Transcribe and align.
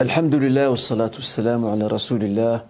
الحمد 0.00 0.34
لله 0.34 0.70
والصلاة 0.70 1.10
والسلام 1.14 1.66
على 1.66 1.86
رسول 1.86 2.22
الله 2.22 2.62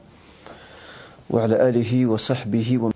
وعلى 1.30 1.69
آله 1.69 2.07
وصحبه 2.07 2.79
ومن 2.79 2.92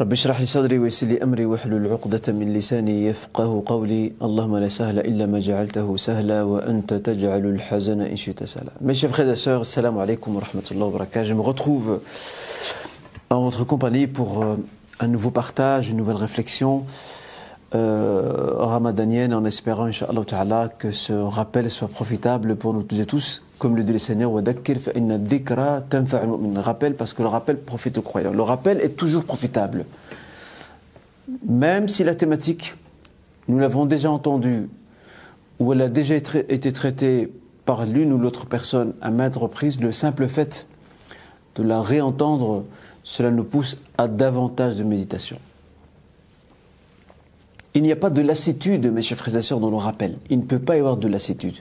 رب 0.00 0.12
اشرح 0.12 0.40
لي 0.40 0.46
صدري 0.46 0.78
ويسر 0.78 1.06
لي 1.06 1.22
أمري 1.22 1.44
واحلل 1.44 1.92
عقدة 1.92 2.32
من 2.32 2.52
لساني 2.52 3.06
يفقه 3.06 3.62
قولي 3.66 4.12
اللهم 4.22 4.56
لا 4.56 4.68
سهل 4.68 4.98
إلا 4.98 5.26
ما 5.26 5.40
جعلته 5.40 5.96
سهلا 5.96 6.42
وأنت 6.42 6.94
تجعل 6.94 7.44
الحزن 7.46 8.00
إن 8.00 8.16
شئت 8.16 8.44
سهلا 8.44 8.72
Mes 8.82 8.94
chers 8.94 9.10
frères 9.10 9.30
et 9.30 9.36
sœurs, 9.36 9.64
alaikum 10.00 10.36
wa 10.36 10.42
rahmatullahi 10.42 10.92
wa 10.92 10.98
barakatuh. 10.98 11.24
Je 11.24 11.34
me 11.34 11.40
retrouve 11.40 12.00
en 13.30 13.40
votre 13.40 13.64
compagnie 13.64 14.06
pour 14.06 14.42
euh, 14.44 14.56
un 15.00 15.06
nouveau 15.06 15.30
partage, 15.30 15.88
une 15.88 15.96
nouvelle 15.96 16.16
réflexion. 16.16 16.84
euh, 17.74 18.54
ramadanienne 18.58 19.34
en 19.34 19.44
espérant, 19.44 19.86
Inch'Allah 19.86 20.68
que 20.78 20.92
ce 20.92 21.12
rappel 21.12 21.70
soit 21.70 21.88
profitable 21.88 22.54
pour 22.56 22.72
nous 22.72 22.82
tous 22.82 23.00
et 23.00 23.06
tous. 23.06 23.42
Comme 23.58 23.74
le 23.74 23.82
dit 23.82 23.92
le 23.92 23.98
Seigneur, 23.98 24.32
rappel 26.60 26.94
parce 26.94 27.14
que 27.14 27.22
le 27.22 27.28
rappel 27.28 27.58
profite 27.58 27.98
aux 27.98 28.02
croyants. 28.02 28.32
Le 28.32 28.42
rappel 28.42 28.80
est 28.80 28.96
toujours 28.96 29.24
profitable. 29.24 29.86
Même 31.44 31.88
si 31.88 32.04
la 32.04 32.14
thématique, 32.14 32.74
nous 33.48 33.58
l'avons 33.58 33.86
déjà 33.86 34.10
entendue, 34.10 34.68
ou 35.58 35.72
elle 35.72 35.82
a 35.82 35.88
déjà 35.88 36.14
été 36.14 36.72
traitée 36.72 37.32
par 37.64 37.84
l'une 37.84 38.12
ou 38.12 38.18
l'autre 38.18 38.46
personne 38.46 38.92
à 39.00 39.10
maintes 39.10 39.36
reprises, 39.36 39.80
le 39.80 39.90
simple 39.90 40.28
fait 40.28 40.66
de 41.56 41.62
la 41.62 41.82
réentendre, 41.82 42.64
cela 43.02 43.30
nous 43.30 43.44
pousse 43.44 43.78
à 43.98 44.06
davantage 44.06 44.76
de 44.76 44.84
méditation. 44.84 45.38
Il 47.76 47.82
n'y 47.82 47.92
a 47.92 47.96
pas 47.96 48.08
de 48.08 48.22
lassitude, 48.22 48.90
mes 48.90 49.02
chers 49.02 49.18
frères 49.18 49.36
et 49.36 49.42
sœurs, 49.42 49.60
dans 49.60 49.68
le 49.68 49.76
rappel. 49.76 50.16
Il 50.30 50.38
ne 50.38 50.44
peut 50.44 50.58
pas 50.58 50.76
y 50.76 50.78
avoir 50.78 50.96
de 50.96 51.08
lassitude. 51.08 51.56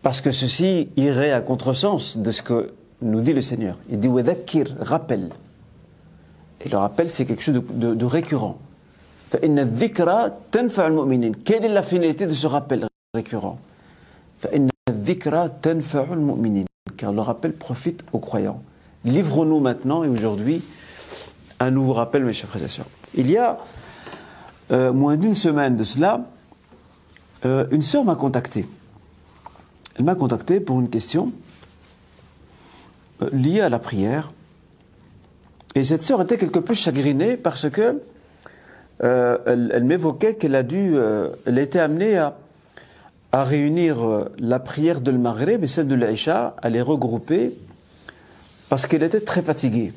Parce 0.00 0.22
que 0.22 0.32
ceci 0.32 0.88
irait 0.96 1.30
à 1.30 1.42
contresens 1.42 2.16
de 2.16 2.30
ce 2.30 2.40
que 2.40 2.72
nous 3.02 3.20
dit 3.20 3.34
le 3.34 3.42
Seigneur. 3.42 3.76
Il 3.90 4.00
dit 4.00 4.08
Wadakir, 4.08 4.74
rappel. 4.80 5.28
Et 6.62 6.70
le 6.70 6.78
rappel, 6.78 7.10
c'est 7.10 7.26
quelque 7.26 7.42
chose 7.42 7.62
de 7.70 8.04
récurrent. 8.06 8.56
Quelle 9.30 9.58
est 11.64 11.68
la 11.68 11.82
finalité 11.82 12.24
de 12.24 12.32
ce 12.32 12.46
rappel 12.46 12.86
récurrent? 13.12 13.58
Car 16.96 17.12
le 17.12 17.20
rappel 17.20 17.52
profite 17.52 18.04
aux 18.14 18.20
croyants. 18.20 18.62
Livrons-nous 19.04 19.60
maintenant 19.60 20.02
et 20.02 20.08
aujourd'hui 20.08 20.62
un 21.60 21.70
nouveau 21.70 21.92
rappel, 21.92 22.24
mes 22.24 22.32
chers 22.32 22.48
frères 22.48 22.64
et 22.64 22.68
sœurs. 22.68 22.86
Il 23.14 23.30
y 23.30 23.36
a 23.36 23.58
euh, 24.72 24.92
moins 24.92 25.16
d'une 25.16 25.34
semaine 25.34 25.76
de 25.76 25.84
cela, 25.84 26.24
euh, 27.44 27.66
une 27.70 27.82
sœur 27.82 28.04
m'a 28.04 28.14
contacté. 28.14 28.66
Elle 29.98 30.04
m'a 30.04 30.14
contacté 30.14 30.60
pour 30.60 30.80
une 30.80 30.88
question 30.88 31.30
euh, 33.20 33.28
liée 33.32 33.60
à 33.60 33.68
la 33.68 33.78
prière. 33.78 34.32
Et 35.74 35.84
cette 35.84 36.02
sœur 36.02 36.22
était 36.22 36.38
quelque 36.38 36.58
peu 36.58 36.72
chagrinée 36.74 37.36
parce 37.36 37.68
que 37.68 38.00
elle, 39.00 39.82
m'évoquait 39.82 40.36
qu'elle 40.36 40.54
a 40.54 40.62
dû, 40.62 40.94
elle 41.44 41.58
été 41.58 41.80
amenée 41.80 42.18
à, 42.18 42.34
réunir 43.32 44.28
la 44.38 44.60
prière 44.60 45.00
de 45.00 45.10
Maghreb 45.10 45.64
et 45.64 45.66
celle 45.66 45.88
de 45.88 45.96
l'Aïcha, 45.96 46.54
à 46.62 46.68
les 46.68 46.82
regrouper 46.82 47.52
parce 48.68 48.86
qu'elle 48.86 49.02
était 49.02 49.22
très 49.22 49.42
fatiguée. 49.42 49.92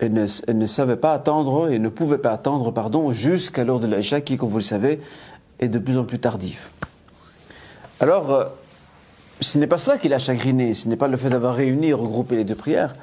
Elle 0.00 0.14
ne, 0.14 0.66
savait 0.66 0.96
pas 0.96 1.12
attendre 1.12 1.70
et 1.70 1.78
ne 1.78 1.90
pouvait 1.90 2.18
pas 2.18 2.32
attendre, 2.32 2.70
pardon, 2.70 3.12
jusqu'à 3.12 3.64
l'heure 3.64 3.80
de 3.80 3.86
l'Aïcha 3.86 4.22
qui, 4.22 4.38
comme 4.38 4.48
vous 4.48 4.58
le 4.58 4.64
savez, 4.64 5.00
est 5.58 5.68
de 5.68 5.78
plus 5.78 5.98
en 5.98 6.04
plus 6.04 6.18
tardive. 6.18 6.68
Alors, 8.00 8.30
euh, 8.30 8.44
ce 9.40 9.58
n'est 9.58 9.66
pas 9.66 9.76
cela 9.76 9.98
qui 9.98 10.08
l'a 10.08 10.18
chagriné, 10.18 10.74
ce 10.74 10.88
n'est 10.88 10.96
pas 10.96 11.06
le 11.06 11.18
fait 11.18 11.28
d'avoir 11.28 11.54
réuni 11.54 11.88
et 11.88 11.92
regroupé 11.92 12.36
les 12.36 12.44
deux 12.44 12.54
prières. 12.54 12.94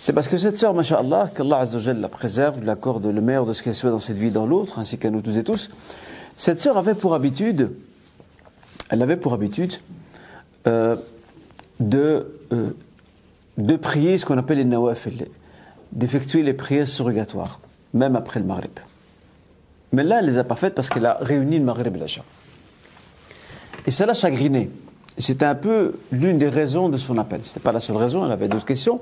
C'est 0.00 0.12
parce 0.12 0.28
que 0.28 0.36
cette 0.36 0.58
sœur, 0.58 0.74
masha'Allah, 0.74 1.30
qu'Allah 1.34 1.60
Azzawajal 1.60 2.00
la 2.00 2.08
préserve, 2.08 2.62
l'accorde 2.64 3.06
le 3.06 3.20
meilleur 3.22 3.46
de 3.46 3.54
ce 3.54 3.62
qu'elle 3.62 3.74
soit 3.74 3.90
dans 3.90 3.98
cette 3.98 4.16
vie 4.16 4.30
dans 4.30 4.46
l'autre, 4.46 4.78
ainsi 4.78 4.98
qu'à 4.98 5.10
nous 5.10 5.22
tous 5.22 5.38
et 5.38 5.42
tous, 5.44 5.70
cette 6.36 6.60
sœur 6.60 6.76
avait 6.76 6.94
pour 6.94 7.14
habitude, 7.14 7.72
elle 8.90 9.02
avait 9.02 9.16
pour 9.16 9.32
habitude 9.32 9.74
euh, 10.66 10.96
de, 11.80 12.26
euh, 12.52 12.70
de 13.56 13.76
prier 13.76 14.18
ce 14.18 14.26
qu'on 14.26 14.38
appelle 14.38 14.58
les 14.58 14.64
nawafil, 14.64 15.26
d'effectuer 15.92 16.42
les 16.42 16.54
prières 16.54 16.88
surrogatoires, 16.88 17.60
même 17.94 18.16
après 18.16 18.40
le 18.40 18.46
Maghrib. 18.46 18.78
Mais 19.92 20.02
là, 20.02 20.18
elle 20.20 20.26
les 20.26 20.38
a 20.38 20.44
pas 20.44 20.56
faites 20.56 20.74
parce 20.74 20.88
qu'elle 20.88 21.06
a 21.06 21.18
réuni 21.20 21.58
le 21.58 21.64
Maghrib 21.64 21.96
et. 21.96 22.24
Et 23.86 23.90
ça 23.90 24.04
l'a 24.04 24.14
chagrinée. 24.14 24.70
C'était 25.18 25.44
un 25.44 25.54
peu 25.54 25.98
l'une 26.12 26.38
des 26.38 26.48
raisons 26.48 26.88
de 26.88 26.96
son 26.96 27.16
appel. 27.18 27.40
Ce 27.44 27.50
n'était 27.50 27.60
pas 27.60 27.72
la 27.72 27.80
seule 27.80 27.96
raison, 27.96 28.24
elle 28.26 28.32
avait 28.32 28.48
d'autres 28.48 28.66
questions, 28.66 29.00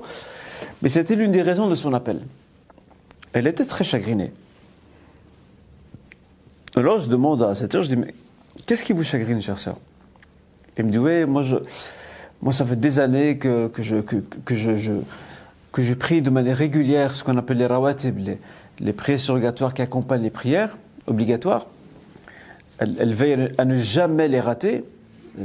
mais 0.81 0.89
c'était 0.89 1.15
l'une 1.15 1.31
des 1.31 1.41
raisons 1.41 1.67
de 1.67 1.75
son 1.75 1.93
appel. 1.93 2.21
Elle 3.33 3.47
était 3.47 3.65
très 3.65 3.83
chagrinée. 3.83 4.31
Alors 6.75 6.99
je 6.99 7.09
demande 7.09 7.41
à 7.43 7.55
cette 7.55 7.73
heure, 7.75 7.83
je 7.83 7.89
dis, 7.89 7.97
mais 7.97 8.13
qu'est-ce 8.65 8.83
qui 8.83 8.93
vous 8.93 9.03
chagrine, 9.03 9.41
chère 9.41 9.59
sœur? 9.59 9.77
Elle 10.75 10.85
me 10.85 10.91
dit, 10.91 10.97
oui, 10.97 11.25
moi, 11.25 11.41
je, 11.41 11.55
moi 12.41 12.53
ça 12.53 12.65
fait 12.65 12.75
des 12.75 12.99
années 12.99 13.37
que, 13.37 13.67
que, 13.67 13.81
je, 13.81 13.97
que, 13.97 14.55
je, 14.55 14.91
que 15.75 15.83
je 15.83 15.93
prie 15.93 16.21
de 16.21 16.29
manière 16.29 16.55
régulière 16.55 17.13
ce 17.15 17.25
qu'on 17.25 17.35
appelle 17.35 17.57
les 17.57 17.65
rawatib, 17.65 18.17
les, 18.79 18.93
prières 18.93 19.19
surrogatoires 19.19 19.73
qui 19.73 19.81
accompagnent 19.81 20.23
les 20.23 20.29
prières 20.29 20.77
obligatoires. 21.05 21.65
Elle, 22.77 23.13
veille 23.13 23.49
à 23.57 23.65
ne 23.65 23.77
jamais 23.77 24.29
les 24.29 24.39
rater. 24.39 24.85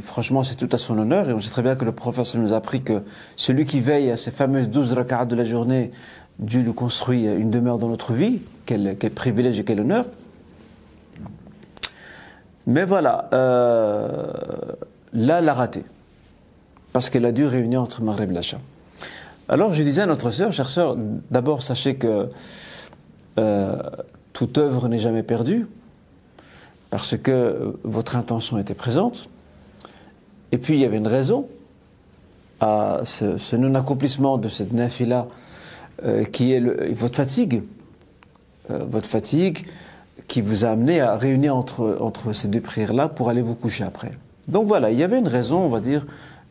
Franchement, 0.03 0.45
c'est 0.45 0.55
tout 0.55 0.69
à 0.71 0.79
son 0.79 0.97
honneur. 0.99 1.29
Et 1.29 1.33
on 1.33 1.41
sait 1.41 1.51
très 1.51 1.63
bien 1.63 1.75
que 1.75 1.85
le 1.85 1.91
professeur 1.91 2.41
nous 2.41 2.53
a 2.53 2.59
appris 2.59 2.81
que 2.83 3.03
celui 3.35 3.65
qui 3.65 3.81
veille 3.81 4.09
à 4.13 4.17
ces 4.17 4.31
fameuses 4.31 4.71
12 4.71 4.93
rak'at 4.93 5.25
de 5.25 5.35
la 5.35 5.43
journée, 5.43 5.91
Dieu 6.39 6.61
lui 6.61 6.75
construit 6.75 7.25
une 7.25 7.51
demeure 7.51 7.79
dans 7.79 7.89
notre 7.89 8.13
vie. 8.13 8.39
Quel, 8.67 8.97
privilège 9.13 9.59
et 9.59 9.65
quel 9.65 9.81
honneur. 9.81 10.07
Mais 12.69 12.85
voilà, 12.85 13.29
euh, 13.33 14.31
là, 15.13 15.41
elle 15.41 15.49
a 15.49 15.55
raté. 15.55 15.83
Parce 16.93 17.11
qu'elle 17.11 17.27
a 17.27 17.33
dû 17.33 17.47
réunir 17.47 17.83
entre 17.83 18.01
Maghreb 18.01 18.31
et. 18.31 18.61
Alors 19.51 19.73
je 19.73 19.83
disais 19.83 20.03
à 20.03 20.07
notre 20.07 20.31
sœur, 20.31 20.53
chère 20.53 20.71
sœur, 20.71 20.97
d'abord 21.33 21.65
sachez 21.65 21.97
que 21.97 22.29
euh, 23.37 23.83
toute 24.33 24.59
œuvre 24.59 24.89
n'est 24.89 25.01
jamais 25.01 25.25
perdue, 25.25 25.67
parce 26.91 27.17
que 27.17 27.77
votre 27.83 28.15
intention 28.15 28.59
était 28.59 28.75
présente. 28.75 29.29
Et 30.53 30.59
puis 30.59 30.75
il 30.75 30.81
y 30.81 30.85
avait 30.85 30.99
une 30.99 31.09
raison 31.09 31.49
à 32.61 33.01
ce, 33.05 33.57
non-accomplissement 33.57 34.39
de 34.39 34.49
cette 34.49 34.73
nafila 34.73 35.27
euh, 36.05 36.23
qui 36.23 36.53
est 36.53 36.61
votre 36.93 37.17
fatigue. 37.17 37.65
Euh, 38.71 38.85
votre 38.89 39.09
fatigue 39.09 39.67
qui 40.29 40.43
vous 40.43 40.65
a 40.65 40.69
amené 40.69 41.01
à 41.01 41.17
réunir 41.17 41.57
entre 41.57 42.33
ces 42.35 42.47
deux 42.47 42.61
prières-là 42.61 43.09
pour 43.09 43.31
aller 43.31 43.43
vous 43.43 43.57
coucher 43.57 43.83
après. 43.83 44.13
Donc 44.47 44.69
voilà, 44.69 44.93
il 44.93 44.99
y 44.99 45.03
avait 45.03 45.19
une 45.19 45.27
raison, 45.27 45.59
on 45.59 45.71
va 45.71 45.81
dire, 45.81 46.07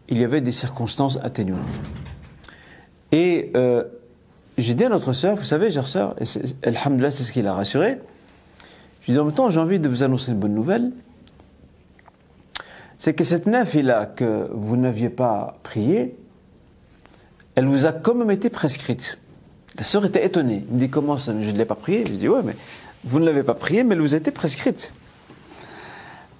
il 0.09 0.17
y 0.17 0.25
avait 0.25 0.41
des 0.41 0.51
circonstances 0.51 1.17
atténuantes. 1.23 1.79
Et 3.11 3.51
euh, 3.55 3.83
j'ai 4.57 4.73
dit 4.73 4.83
à 4.83 4.89
notre 4.89 5.13
sœur, 5.13 5.35
vous 5.35 5.43
savez, 5.43 5.71
chère 5.71 5.87
sœur, 5.87 6.15
et 6.19 6.67
Alhamdulillah, 6.67 7.11
c'est 7.11 7.23
ce 7.23 7.31
qui 7.31 7.41
l'a 7.41 7.53
rassuré. 7.53 7.99
Je 9.01 9.05
lui 9.07 9.11
ai 9.11 9.13
dit 9.13 9.19
en 9.19 9.25
même 9.25 9.33
temps, 9.33 9.49
j'ai 9.49 9.59
envie 9.59 9.79
de 9.79 9.87
vous 9.89 10.03
annoncer 10.03 10.31
une 10.31 10.37
bonne 10.37 10.53
nouvelle. 10.53 10.91
C'est 12.97 13.13
que 13.13 13.23
cette 13.23 13.47
nafila 13.47 14.05
que 14.05 14.49
vous 14.51 14.75
n'aviez 14.75 15.09
pas 15.09 15.57
priée, 15.63 16.15
elle 17.55 17.65
vous 17.65 17.85
a 17.85 17.93
quand 17.93 18.13
même 18.13 18.31
été 18.31 18.49
prescrite. 18.49 19.17
La 19.77 19.83
sœur 19.83 20.05
était 20.05 20.25
étonnée. 20.25 20.65
Elle 20.67 20.75
me 20.75 20.79
dit 20.79 20.89
comment 20.89 21.17
ça, 21.17 21.33
je 21.39 21.51
ne 21.51 21.57
l'ai 21.57 21.65
pas 21.65 21.75
priée? 21.75 22.03
Je 22.05 22.11
dis 22.11 22.27
ouais, 22.27 22.41
mais 22.43 22.55
vous 23.05 23.19
ne 23.19 23.25
l'avez 23.25 23.43
pas 23.43 23.53
priée, 23.53 23.83
mais 23.83 23.95
elle 23.95 24.01
vous 24.01 24.13
a 24.13 24.17
été 24.17 24.31
prescrite. 24.31 24.91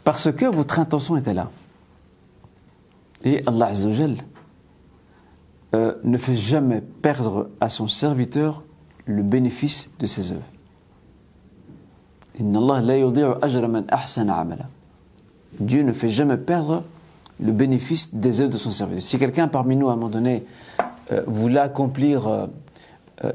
Parce 0.04 0.32
que 0.32 0.46
votre 0.46 0.80
intention 0.80 1.16
était 1.16 1.34
là. 1.34 1.50
Et 3.24 3.44
Allah 3.46 3.68
Azzawajal, 3.68 4.16
euh, 5.76 5.94
ne 6.04 6.18
fait 6.18 6.36
jamais 6.36 6.82
perdre 6.82 7.50
à 7.62 7.70
son 7.70 7.88
serviteur 7.88 8.64
le 9.06 9.22
bénéfice 9.22 9.92
de 10.00 10.08
ses 10.08 10.32
œuvres. 10.32 10.42
Dieu 15.60 15.84
ne 15.84 15.94
fait 15.94 16.10
jamais 16.10 16.38
perdre 16.38 16.84
le 17.40 17.52
bénéfice 17.52 18.16
des 18.16 18.42
œuvres 18.42 18.52
de 18.52 18.58
son 18.58 18.72
serviteur. 18.72 19.04
Si 19.04 19.20
quelqu'un 19.20 19.48
parmi 19.48 19.76
nous, 19.76 19.90
à 19.90 19.94
un 19.94 19.96
moment 19.96 20.10
donné, 20.10 20.44
euh, 21.12 21.22
voulait 21.28 21.60
accomplir 21.60 22.28
euh, 22.28 22.48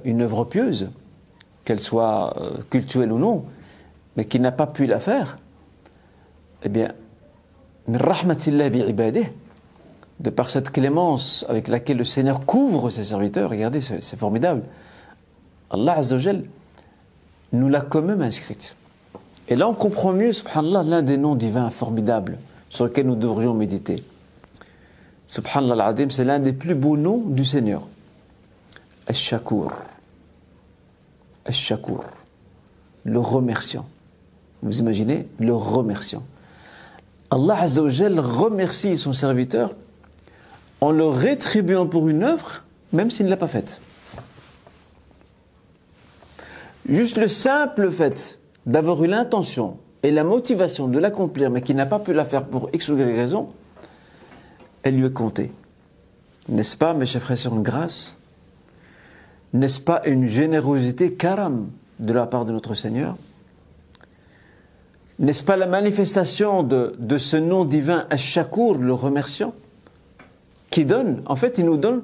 une 0.04 0.22
œuvre 0.22 0.44
pieuse, 0.44 0.90
qu'elle 1.64 1.80
soit 1.80 2.36
cultuelle 2.68 3.12
ou 3.12 3.18
non, 3.18 3.44
mais 4.16 4.26
qui 4.26 4.38
n'a 4.38 4.52
pas 4.52 4.66
pu 4.66 4.86
la 4.86 4.98
faire, 4.98 5.38
eh 6.62 6.68
bien, 6.68 6.92
min 7.88 7.98
rahmatillah 7.98 8.70
bi'ibadih, 8.70 9.26
de 10.20 10.30
par 10.30 10.50
cette 10.50 10.70
clémence 10.70 11.44
avec 11.48 11.68
laquelle 11.68 11.96
le 11.96 12.04
Seigneur 12.04 12.44
couvre 12.46 12.90
ses 12.90 13.04
serviteurs, 13.04 13.50
regardez, 13.50 13.80
c'est 13.80 14.16
formidable. 14.16 14.62
Allah 15.70 15.98
Azzawajal 15.98 16.44
nous 17.52 17.68
l'a 17.68 17.80
quand 17.80 18.02
même 18.02 18.22
inscrite. 18.22 18.76
Et 19.48 19.56
là, 19.56 19.68
on 19.68 19.74
comprend 19.74 20.12
mieux, 20.12 20.32
subhanallah, 20.32 20.82
l'un 20.82 21.02
des 21.02 21.18
noms 21.18 21.34
divins 21.34 21.70
formidables, 21.70 22.38
sur 22.70 22.84
lequel 22.84 23.06
nous 23.06 23.16
devrions 23.16 23.54
méditer. 23.54 24.02
Subhanallah 25.28 25.86
al 25.86 26.12
c'est 26.12 26.24
l'un 26.24 26.38
des 26.38 26.52
plus 26.52 26.74
beaux 26.74 26.96
noms 26.96 27.18
du 27.18 27.44
Seigneur. 27.44 27.82
Ash-Shakur. 29.06 29.72
Ash-Shakur. 31.44 32.04
Le 33.04 33.18
remerciant. 33.18 33.86
Vous 34.62 34.78
imaginez? 34.78 35.26
Le 35.38 35.54
remerciant. 35.54 36.22
Allah 37.30 37.60
Azzawajal 37.60 38.18
remercie 38.20 38.96
son 38.96 39.12
serviteur 39.12 39.74
en 40.80 40.90
le 40.90 41.06
rétribuant 41.06 41.86
pour 41.86 42.08
une 42.08 42.22
œuvre, 42.22 42.62
même 42.92 43.10
s'il 43.10 43.26
ne 43.26 43.30
l'a 43.30 43.36
pas 43.36 43.48
faite. 43.48 43.80
Juste 46.88 47.16
le 47.16 47.28
simple 47.28 47.90
fait 47.90 48.38
d'avoir 48.66 49.02
eu 49.02 49.06
l'intention 49.06 49.78
et 50.02 50.10
la 50.10 50.24
motivation 50.24 50.86
de 50.86 50.98
l'accomplir, 50.98 51.50
mais 51.50 51.62
qui 51.62 51.74
n'a 51.74 51.86
pas 51.86 51.98
pu 51.98 52.12
la 52.12 52.24
faire 52.24 52.44
pour 52.44 52.68
X 52.72 52.88
ou 52.90 52.98
Y 52.98 53.16
raison, 53.16 53.48
elle 54.82 54.96
lui 54.96 55.06
est 55.06 55.12
comptée. 55.12 55.50
N'est-ce 56.48 56.76
pas, 56.76 56.92
mes 56.92 57.06
chers 57.06 57.22
frères, 57.22 57.38
sur 57.38 57.54
une 57.54 57.62
grâce? 57.62 58.16
N'est-ce 59.54 59.80
pas 59.80 60.02
une 60.04 60.26
générosité 60.26 61.14
karam 61.14 61.70
de 62.00 62.12
la 62.12 62.26
part 62.26 62.44
de 62.44 62.52
notre 62.52 62.74
Seigneur? 62.74 63.16
N'est-ce 65.18 65.44
pas 65.44 65.56
la 65.56 65.66
manifestation 65.66 66.62
de, 66.62 66.94
de 66.98 67.16
ce 67.16 67.36
nom 67.36 67.64
divin, 67.64 68.04
Ash-Shakur, 68.10 68.74
le 68.74 68.92
remerciant, 68.92 69.54
qui 70.74 70.84
donne, 70.84 71.22
en 71.26 71.36
fait, 71.36 71.58
il 71.58 71.66
nous 71.66 71.76
donne, 71.76 72.02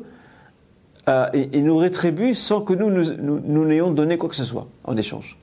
euh, 1.08 1.26
il, 1.34 1.64
nous 1.64 1.76
rétribue 1.76 2.36
sans 2.36 2.60
que 2.60 2.72
nous, 2.72 3.64
n'ayons 3.64 3.90
donné 3.90 4.16
quoi 4.16 4.28
que 4.28 4.36
ce 4.36 4.44
soit 4.44 4.68
en 4.84 4.96
échange. 4.96 5.36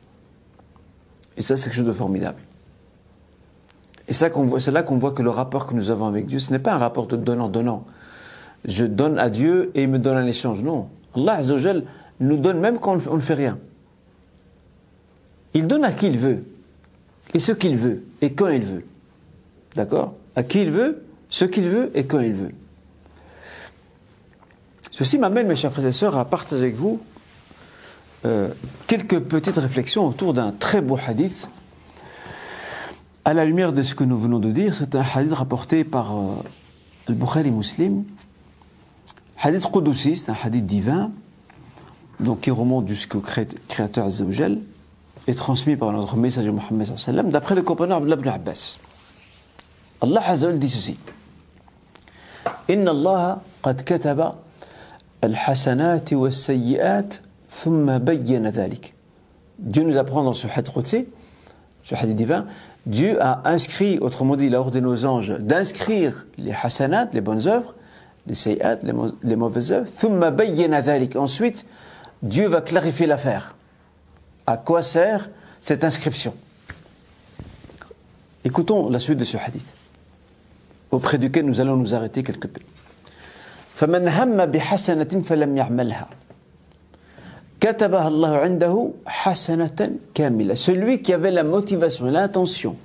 Et 1.35 1.41
ça, 1.41 1.57
c'est 1.57 1.65
quelque 1.65 1.75
chose 1.75 1.85
de 1.85 1.91
formidable. 1.91 2.39
Et 4.07 4.13
ça 4.13 4.29
c'est 4.59 4.71
là 4.71 4.81
qu'on 4.81 4.97
voit 4.97 5.11
que 5.11 5.21
le 5.21 5.29
rapport 5.29 5.67
que 5.67 5.73
nous 5.73 5.89
avons 5.89 6.05
avec 6.05 6.27
Dieu, 6.27 6.39
ce 6.39 6.53
n'est 6.53 6.59
pas 6.59 6.71
un 6.71 6.77
rapport 6.77 7.05
de 7.05 7.17
donnant-donnant. 7.17 7.83
Je 8.63 8.85
donne 8.85 9.19
à 9.19 9.29
Dieu 9.29 9.71
et 9.75 9.83
il 9.83 9.89
me 9.89 9.99
donne 9.99 10.15
un 10.15 10.25
échange. 10.25 10.61
Non. 10.61 10.87
Allah 11.13 11.33
Azzawajal 11.33 11.83
nous 12.21 12.37
donne 12.37 12.61
même 12.61 12.79
quand 12.79 12.97
on 13.09 13.15
ne 13.15 13.19
fait 13.19 13.33
rien. 13.33 13.59
Il 15.53 15.67
donne 15.67 15.83
à 15.83 15.91
qui 15.91 16.07
il 16.07 16.17
veut, 16.17 16.45
et 17.33 17.39
ce 17.39 17.51
qu'il 17.51 17.75
veut, 17.75 18.03
et 18.21 18.31
quand 18.31 18.47
il 18.47 18.63
veut. 18.63 18.85
D'accord? 19.75 20.13
À 20.37 20.43
qui 20.43 20.61
il 20.61 20.71
veut, 20.71 21.03
ce 21.27 21.43
qu'il 21.43 21.67
veut, 21.67 21.91
et 21.93 22.05
quand 22.05 22.21
il 22.21 22.31
veut. 22.31 22.53
Ceci 24.97 25.19
m'amène, 25.19 25.45
mes 25.45 25.55
chers 25.55 25.71
frères 25.71 25.85
et 25.85 25.91
sœurs, 25.91 26.17
à 26.17 26.25
partager 26.25 26.63
avec 26.63 26.75
vous 26.75 26.99
euh, 28.25 28.49
quelques 28.87 29.19
petites 29.19 29.57
réflexions 29.57 30.07
autour 30.07 30.33
d'un 30.33 30.51
très 30.51 30.81
beau 30.81 30.97
hadith. 30.97 31.51
À 33.23 33.35
la 33.35 33.45
lumière 33.45 33.73
de 33.73 33.83
ce 33.83 33.93
que 33.93 34.03
nous 34.03 34.17
venons 34.17 34.39
de 34.39 34.49
dire, 34.49 34.73
c'est 34.73 34.95
un 34.95 35.03
hadith 35.13 35.33
rapporté 35.33 35.83
par 35.83 36.17
euh, 36.17 36.33
Al-Bukhari 37.09 37.51
Muslim. 37.51 38.05
Hadith 39.39 39.69
Qudusi, 39.71 40.15
c'est 40.15 40.31
un 40.31 40.35
hadith 40.43 40.65
divin, 40.65 41.11
donc 42.19 42.41
qui 42.41 42.49
remonte 42.49 42.87
jusqu'au 42.87 43.21
Créateur 43.67 44.07
Azzawajal, 44.07 44.57
et 45.27 45.35
transmis 45.35 45.75
par 45.75 45.91
notre 45.91 46.15
messager 46.15 46.49
Mohammed 46.49 47.29
d'après 47.29 47.53
le 47.53 47.61
compagnon 47.61 47.97
Abdullah 47.97 48.15
ibn 48.15 48.29
Abbas. 48.29 48.79
Allah 50.01 50.27
Azzawajal 50.27 50.57
dit 50.57 50.69
ceci. 50.69 50.97
Inna 52.67 52.89
Allah 52.89 53.43
qad 53.61 53.83
kataba 53.83 54.37
Al-Hasanat 55.21 56.11
wa 56.11 56.31
Sayyiat, 56.31 57.21
thumma. 57.49 57.99
Dieu 57.99 59.83
nous 59.83 59.97
apprend 59.97 60.23
dans 60.23 60.33
ce 60.33 60.47
hadith 60.47 61.07
ce 61.83 61.95
hadith 61.95 62.15
divin, 62.15 62.45
Dieu 62.85 63.21
a 63.21 63.49
inscrit, 63.49 63.97
autrement 63.99 64.35
dit, 64.35 64.47
il 64.47 64.55
a 64.55 64.59
ordonné 64.59 64.85
aux 64.87 65.05
anges 65.05 65.31
d'inscrire 65.39 66.25
les 66.37 66.51
hasanat, 66.51 67.07
les 67.13 67.21
bonnes 67.21 67.47
œuvres, 67.47 67.75
les 68.27 68.33
sayyat, 68.33 68.79
les, 69.23 69.35
mauvaises 69.35 69.71
œuvres, 69.71 69.89
thumma 69.89 70.31
bayyana 70.31 70.81
dhalik. 70.81 71.15
Ensuite, 71.15 71.65
Dieu 72.21 72.47
va 72.47 72.61
clarifier 72.61 73.07
l'affaire. 73.07 73.55
À 74.45 74.57
quoi 74.57 74.83
sert 74.83 75.29
cette 75.61 75.83
inscription? 75.83 76.33
Écoutons 78.43 78.89
la 78.89 78.99
suite 78.99 79.17
de 79.17 79.23
ce 79.23 79.37
hadith, 79.37 79.73
auprès 80.91 81.17
duquel 81.17 81.45
nous 81.45 81.61
allons 81.61 81.77
nous 81.77 81.95
arrêter 81.95 82.21
quelque 82.21 82.47
peu. 82.47 82.61
Celui 90.55 91.01
qui 91.01 91.13
avait 91.13 91.31
la 91.31 91.43
motivation 91.43 92.07
et 92.07 92.11
l'intention 92.11 92.75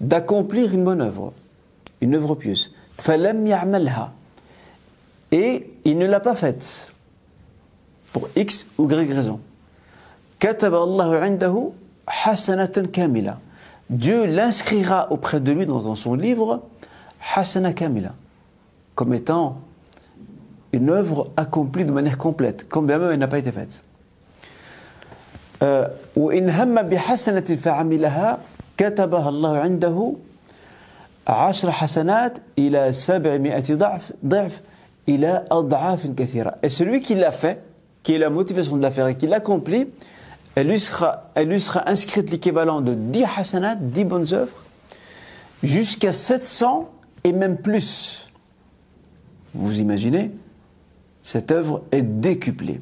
d'accomplir 0.00 0.74
une 0.74 0.84
bonne 0.84 1.00
œuvre, 1.00 1.32
une 2.02 2.14
œuvre 2.14 2.34
pieuse, 2.34 2.74
et 5.32 5.70
il 5.84 5.98
ne 5.98 6.06
l'a 6.06 6.20
pas 6.20 6.34
faite 6.34 6.92
pour 8.12 8.28
X 8.36 8.66
ou 8.76 8.90
Y 8.90 9.12
raison. 9.14 9.40
Dieu 13.90 14.26
l'inscrira 14.26 15.10
auprès 15.10 15.40
de 15.40 15.52
lui 15.52 15.64
dans 15.64 15.94
son 15.94 16.14
livre 16.14 16.62
hasana 17.34 17.72
kamila 17.72 18.14
comme 18.94 19.14
étant 19.14 19.62
une 20.72 20.90
œuvre 20.90 21.30
accomplie 21.36 21.84
de 21.84 21.92
manière 21.92 22.18
complète, 22.18 22.66
quand 22.68 22.82
bien 22.82 22.98
même 22.98 23.12
elle 23.12 23.18
n'a 23.18 23.28
pas 23.28 23.38
été 23.38 23.52
faite. 23.52 23.82
Euh, 25.62 25.88
et 26.22 26.40
celui 36.68 37.00
qui 37.00 37.14
l'a 37.14 37.32
fait, 37.32 37.62
qui 38.02 38.14
est 38.14 38.18
la 38.18 38.30
motivation 38.30 38.76
de 38.76 38.82
la 38.82 38.90
faire 38.90 39.08
et 39.08 39.16
qui 39.16 39.26
l'accomplit, 39.26 39.88
elle 40.54 40.68
lui 40.68 40.80
sera, 40.80 41.30
elle 41.34 41.60
sera 41.60 41.88
inscrite 41.88 42.30
l'équivalent 42.30 42.80
de 42.80 42.94
10 42.94 43.24
hasanat, 43.36 43.74
10 43.76 44.04
bonnes 44.04 44.32
œuvres, 44.32 44.64
jusqu'à 45.62 46.12
700 46.12 46.88
et 47.24 47.32
même 47.32 47.56
plus. 47.56 48.30
Vous 49.54 49.80
imaginez 49.80 50.30
cette 51.28 51.52
œuvre 51.52 51.82
est 51.92 52.00
décuplée. 52.00 52.80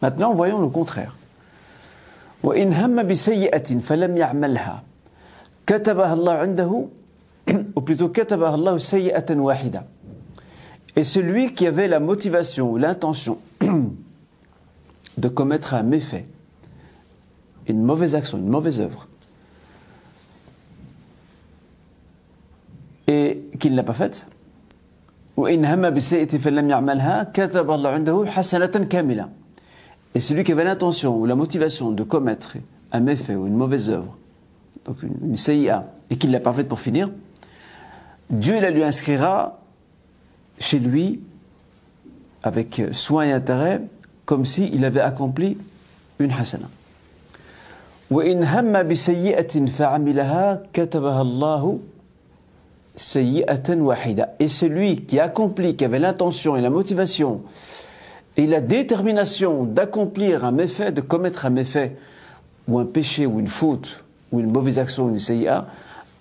Maintenant, 0.00 0.34
voyons 0.34 0.60
le 0.60 0.66
contraire. 0.66 1.14
ou 7.76 7.80
plutôt 7.80 8.08
Et 10.96 11.04
celui 11.04 11.54
qui 11.54 11.68
avait 11.68 11.86
la 11.86 12.00
motivation 12.00 12.72
ou 12.72 12.76
l'intention 12.76 13.38
de 15.16 15.28
commettre 15.28 15.74
un 15.74 15.84
méfait, 15.84 16.26
une 17.68 17.84
mauvaise 17.84 18.16
action, 18.16 18.38
une 18.38 18.48
mauvaise 18.48 18.80
œuvre, 18.80 19.06
et 23.06 23.44
qu'il 23.60 23.76
n'a 23.76 23.84
pas 23.84 23.94
faite, 23.94 24.26
وإن 25.37 25.65
هم 25.65 25.89
بسيئة 25.89 26.37
فلم 26.37 26.69
يعملها 26.69 27.31
كتب 27.33 27.71
الله 27.71 27.89
عنده 27.89 28.25
حسنة 28.27 28.65
كاملة 28.89 29.29
Et 30.15 30.19
celui 30.19 30.43
qui 30.43 30.51
avait 30.51 30.63
l'intention 30.63 31.15
ou 31.15 31.27
la 31.27 31.35
motivation 31.35 31.91
de 31.91 32.01
commettre 32.01 32.55
un 32.91 32.99
méfait 33.01 33.35
ou 33.35 33.45
une 33.45 33.53
mauvaise 33.53 33.91
œuvre, 33.91 34.17
donc 34.85 34.97
une, 35.03 35.37
CIA, 35.37 35.85
et 36.09 36.17
qu'il 36.17 36.31
l'a 36.31 36.39
pas 36.39 36.53
faite 36.53 36.67
pour 36.67 36.79
finir, 36.79 37.11
Dieu 38.31 38.59
la 38.59 38.71
lui 38.71 38.83
inscrira 38.83 39.59
chez 40.57 40.79
lui 40.79 41.19
avec 42.41 42.81
soin 42.93 43.25
et 43.25 43.31
intérêt, 43.31 43.81
comme 44.25 44.45
s'il 44.45 44.83
avait 44.85 45.01
accompli 45.01 45.57
une 46.19 46.31
hasana. 46.31 46.69
وإن 48.09 48.43
هم 48.43 48.87
بسيئة 48.87 49.65
فعملها 49.67 50.63
كتبها 50.73 51.21
الله 51.21 51.63
سيئة 51.63 51.73
واحدة. 51.73 51.90
et 52.94 54.48
celui 54.48 55.04
qui 55.04 55.18
accomplit, 55.18 55.76
qui 55.76 55.84
avait 55.84 55.98
l'intention 55.98 56.56
et 56.56 56.60
la 56.60 56.70
motivation 56.70 57.42
et 58.36 58.46
la 58.46 58.60
détermination 58.60 59.64
d'accomplir 59.64 60.44
un 60.44 60.52
méfait, 60.52 60.92
de 60.92 61.00
commettre 61.00 61.46
un 61.46 61.50
méfait, 61.50 61.96
ou 62.68 62.78
un 62.78 62.86
péché, 62.86 63.26
ou 63.26 63.40
une 63.40 63.48
faute, 63.48 64.04
ou 64.30 64.40
une 64.40 64.50
mauvaise 64.50 64.78
action, 64.78 65.08
une 65.08 65.18
CIA, 65.18 65.66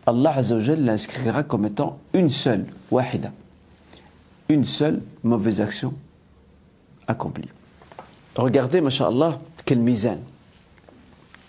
Allah 0.06 0.34
Azzawajal 0.36 0.84
l'inscrira 0.84 1.44
comme 1.44 1.66
étant 1.66 2.00
une 2.14 2.30
seule, 2.30 2.66
wahida. 2.90 3.32
Une 4.50 4.66
seule 4.66 5.02
mauvaise 5.24 5.62
action 5.62 5.94
accomplie. 7.08 7.48
Regardez, 8.36 8.82
masha'Allah, 8.82 9.40
quel 9.66 9.80
mizan. 9.80 10.18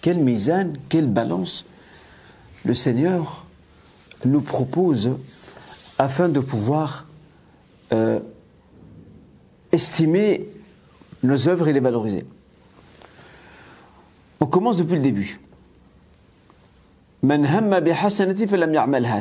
Quel 0.00 0.19
mizan, 0.19 0.73
quelle 0.88 1.07
balance 1.07 1.64
le 2.64 2.75
Seigneur 2.75 3.47
nous 4.25 4.41
propose 4.41 5.11
afin 5.99 6.29
de 6.29 6.41
pouvoir 6.41 7.07
euh, 7.93 8.21
estimer 9.73 10.49
nos 11.23 11.49
œuvres 11.49 11.69
et 11.69 11.73
les 11.73 11.81
valoriser. 11.81 12.25
On 14.41 14.47
commence 14.47 14.76
depuis 14.79 14.97
le 14.97 15.02
début. 15.02 15.41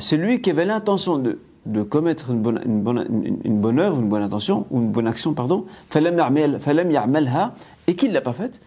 Celui 0.02 0.42
qui 0.42 0.50
avait 0.50 0.66
l'intention 0.66 1.20
de, 1.20 1.38
commettre 1.84 2.32
une 2.32 2.42
bonne, 2.42 3.80
œuvre, 3.80 4.00
une 4.00 4.10
bonne 4.10 4.24
intention, 4.24 4.66
ou 4.72 4.82
une 4.82 4.90
bonne 4.90 5.06
action, 5.06 5.36
pardon, 5.36 5.68
et 7.88 7.96
qu'il 7.96 8.10
ne 8.10 8.14
l'a 8.16 8.22
pas 8.22 8.34
faite. 8.34 8.60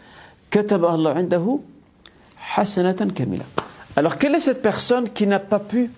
Alors, 3.97 4.19
quelle 4.19 4.35
est 4.37 4.41
cette 4.41 4.62
personne 4.62 5.11
qui 5.11 5.26
n'a 5.26 5.41
pas 5.41 5.59
pu, 5.59 5.91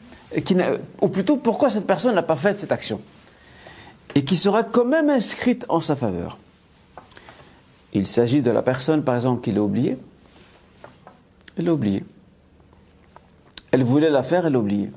ou 1.00 1.09
plutôt, 1.09 1.37
pourquoi 1.37 1.71
cette 1.71 1.87
personne 1.87 2.14
n'a 2.14 2.23
pas 2.23 2.37
fait 2.37 2.59
cette 2.59 2.73
action 2.73 3.00
Et 4.14 4.25
qui 4.25 4.37
sera 4.37 4.64
quand 4.64 4.85
même 4.85 5.09
inscrite 5.09 5.64
en 5.68 5.80
sa 5.80 5.97
faveur 5.97 6.38
Il 7.92 8.06
s'agit 8.06 8.42
de 8.42 8.50
la 8.50 8.62
personne, 8.62 9.04
par 9.04 9.14
exemple, 9.14 9.42
qui 9.42 9.52
l'a 9.52 9.62
oublié. 9.62 9.97
Elle 11.56 11.66
l'a 11.66 11.75
oublié. 11.75 12.04
Elle 13.71 13.85
voulait 13.85 14.11
la 14.11 14.23
faire, 14.23 14.47
elle 14.47 14.52
l'a 14.52 14.59
oublié. 14.59 14.90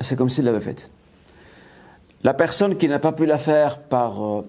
C'est 0.00 0.16
comme 0.16 0.30
s'il 0.30 0.44
l'avait 0.44 0.60
faite. 0.60 0.90
La 2.24 2.34
personne 2.34 2.76
qui 2.76 2.88
n'a 2.88 2.98
pas 2.98 3.12
pu 3.12 3.26
la 3.26 3.38
faire 3.38 3.78
par, 3.78 4.24
euh, 4.24 4.42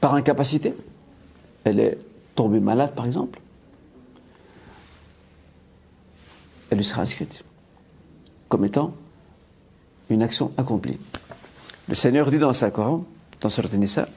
par 0.00 0.14
incapacité, 0.14 0.74
elle 1.62 1.78
est 1.78 1.98
tombée 2.34 2.60
malade 2.60 2.94
par 2.94 3.06
exemple, 3.06 3.38
elle 6.70 6.78
lui 6.78 6.84
sera 6.84 7.02
inscrite 7.02 7.44
comme 8.47 8.65
étant 8.65 8.93
une 10.09 10.21
action 10.23 10.51
accomplie. 10.57 10.97
Le 11.87 11.95
Seigneur 11.95 12.29
dit 12.31 12.39
dans 12.39 12.53
sa 12.53 12.71
Coran, 12.71 13.05
dans 13.41 13.49
Surat 13.49 13.75
Nisa, 13.77 14.07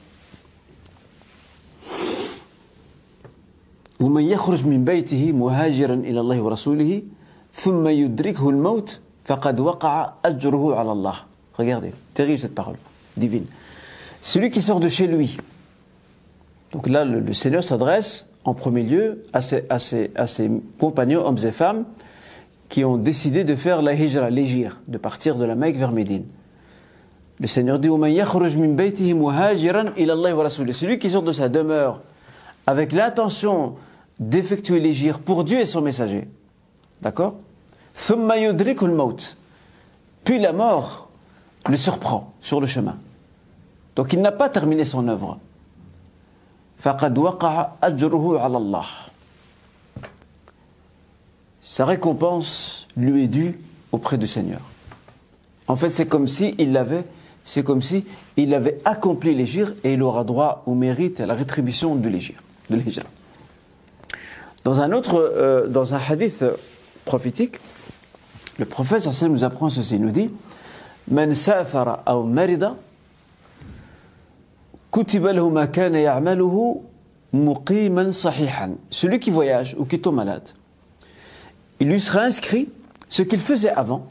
ومن 3.99 4.23
يخرج 4.23 4.65
من 4.67 4.83
بيته 4.83 5.31
مهاجرا 5.31 5.93
إلى 5.93 6.19
الله 6.19 6.41
ورسوله 6.41 7.01
ثم 7.53 7.87
يدركه 7.87 8.49
الموت 8.49 8.99
فقد 9.25 9.59
وقع 9.59 10.13
أجره 10.25 10.75
على 10.75 10.91
الله 10.91 11.15
Regardez, 11.57 11.93
terrible 12.15 12.39
cette 12.39 12.55
parole, 12.55 12.77
divine. 13.15 13.45
Celui 14.23 14.49
qui 14.49 14.59
sort 14.61 14.79
de 14.79 14.87
chez 14.87 15.05
lui. 15.05 15.37
Donc 16.71 16.89
là, 16.89 17.05
le, 17.05 17.19
le 17.19 17.33
Seigneur 17.33 17.63
s'adresse 17.63 18.25
en 18.43 18.55
premier 18.55 18.81
lieu 18.81 19.23
à 19.33 19.41
ses, 19.41 19.63
à, 19.69 19.77
ses, 19.77 20.11
à 20.15 20.25
ses 20.25 20.49
compagnons, 20.79 21.23
hommes 21.25 21.37
et 21.43 21.51
femmes, 21.51 21.85
qui 22.69 22.83
ont 22.83 22.97
décidé 22.97 23.43
de 23.43 23.55
faire 23.55 23.81
la 23.81 23.93
hijra, 23.93 24.29
l'égir, 24.29 24.81
de 24.87 24.97
partir 24.97 25.35
de 25.35 25.45
la 25.45 25.55
Mecque 25.55 25.77
vers 25.77 25.91
Médine. 25.91 26.25
Le 27.39 27.47
Seigneur 27.47 27.79
dit 27.79 27.89
وَمَنْ 27.89 28.09
يَخْرُجْ 28.09 28.57
مِنْ 28.57 28.75
بَيْتِهِ 28.75 29.13
مُهَاجِرًا 29.13 29.93
إِلَى 29.97 30.13
اللَّهِ 30.13 30.33
وَرَسُولِهِ 30.33 30.73
Celui 30.73 30.97
qui 30.97 31.09
sort 31.09 31.23
de 31.23 31.31
sa 31.31 31.49
demeure 31.49 32.01
avec 32.65 32.91
l'intention 32.91 33.75
d'effectuer 34.19 34.79
l'égir 34.79 35.19
pour 35.19 35.43
Dieu 35.43 35.59
et 35.59 35.65
son 35.65 35.81
messager. 35.81 36.27
D'accord 37.01 37.35
ثُمَّ 37.95 38.31
يُدْرِكُ 38.31 38.83
الْمَوْتِ 38.83 39.35
Puis 40.23 40.39
la 40.39 40.53
mort 40.53 41.09
le 41.69 41.77
surprend 41.77 42.33
sur 42.41 42.59
le 42.59 42.67
chemin. 42.67 42.97
Donc 43.95 44.13
il 44.13 44.21
n'a 44.21 44.31
pas 44.31 44.49
terminé 44.49 44.85
son 44.85 45.07
œuvre. 45.07 45.37
فَقَدْ 46.79 47.17
وَقَعَ 47.17 47.75
أَجْرُهُ 47.81 48.39
عَلَى 48.39 48.57
اللَّهِ 48.57 49.06
sa 51.68 51.84
récompense 51.84 52.86
lui 52.96 53.24
est 53.24 53.28
due 53.28 53.60
auprès 53.92 54.16
du 54.16 54.26
Seigneur. 54.26 54.62
En 55.66 55.76
fait, 55.76 55.90
c'est 55.90 56.06
comme 56.06 56.26
si 56.26 56.54
il 56.56 56.72
l'avait, 56.72 57.04
c'est 57.44 57.62
comme 57.62 57.82
si 57.82 58.06
il 58.38 58.54
avait 58.54 58.78
accompli 58.86 59.34
l'égir 59.34 59.74
et 59.84 59.92
il 59.92 60.02
aura 60.02 60.24
droit 60.24 60.62
au 60.64 60.74
mérite 60.74 61.20
et 61.20 61.24
à 61.24 61.26
la 61.26 61.34
rétribution 61.34 61.94
de 61.94 62.08
l'égir. 62.08 62.36
Dans 64.64 64.80
un 64.80 64.92
autre, 64.92 65.16
euh, 65.16 65.66
dans 65.66 65.92
un 65.92 66.00
hadith 66.08 66.42
prophétique, 67.04 67.56
le 68.56 68.64
prophète 68.64 69.06
nous 69.28 69.44
apprend 69.44 69.68
ceci, 69.68 69.96
il 69.96 70.00
nous 70.00 70.10
dit 70.10 70.30
Man 71.10 71.34
safara 71.34 72.02
marida 72.24 72.76
ma 75.52 75.66
kana 75.66 76.00
ya'maluhu 76.00 76.78
muqiman 77.34 78.10
sahihan. 78.10 78.70
Celui 78.88 79.20
qui 79.20 79.30
voyage 79.30 79.76
ou 79.78 79.84
qui 79.84 80.00
tombe 80.00 80.14
malade 80.14 80.48
il 81.80 81.88
lui 81.88 82.00
sera 82.00 82.22
inscrit 82.22 82.68
ce 83.08 83.22
qu'il 83.22 83.40
faisait 83.40 83.70
avant 83.70 84.10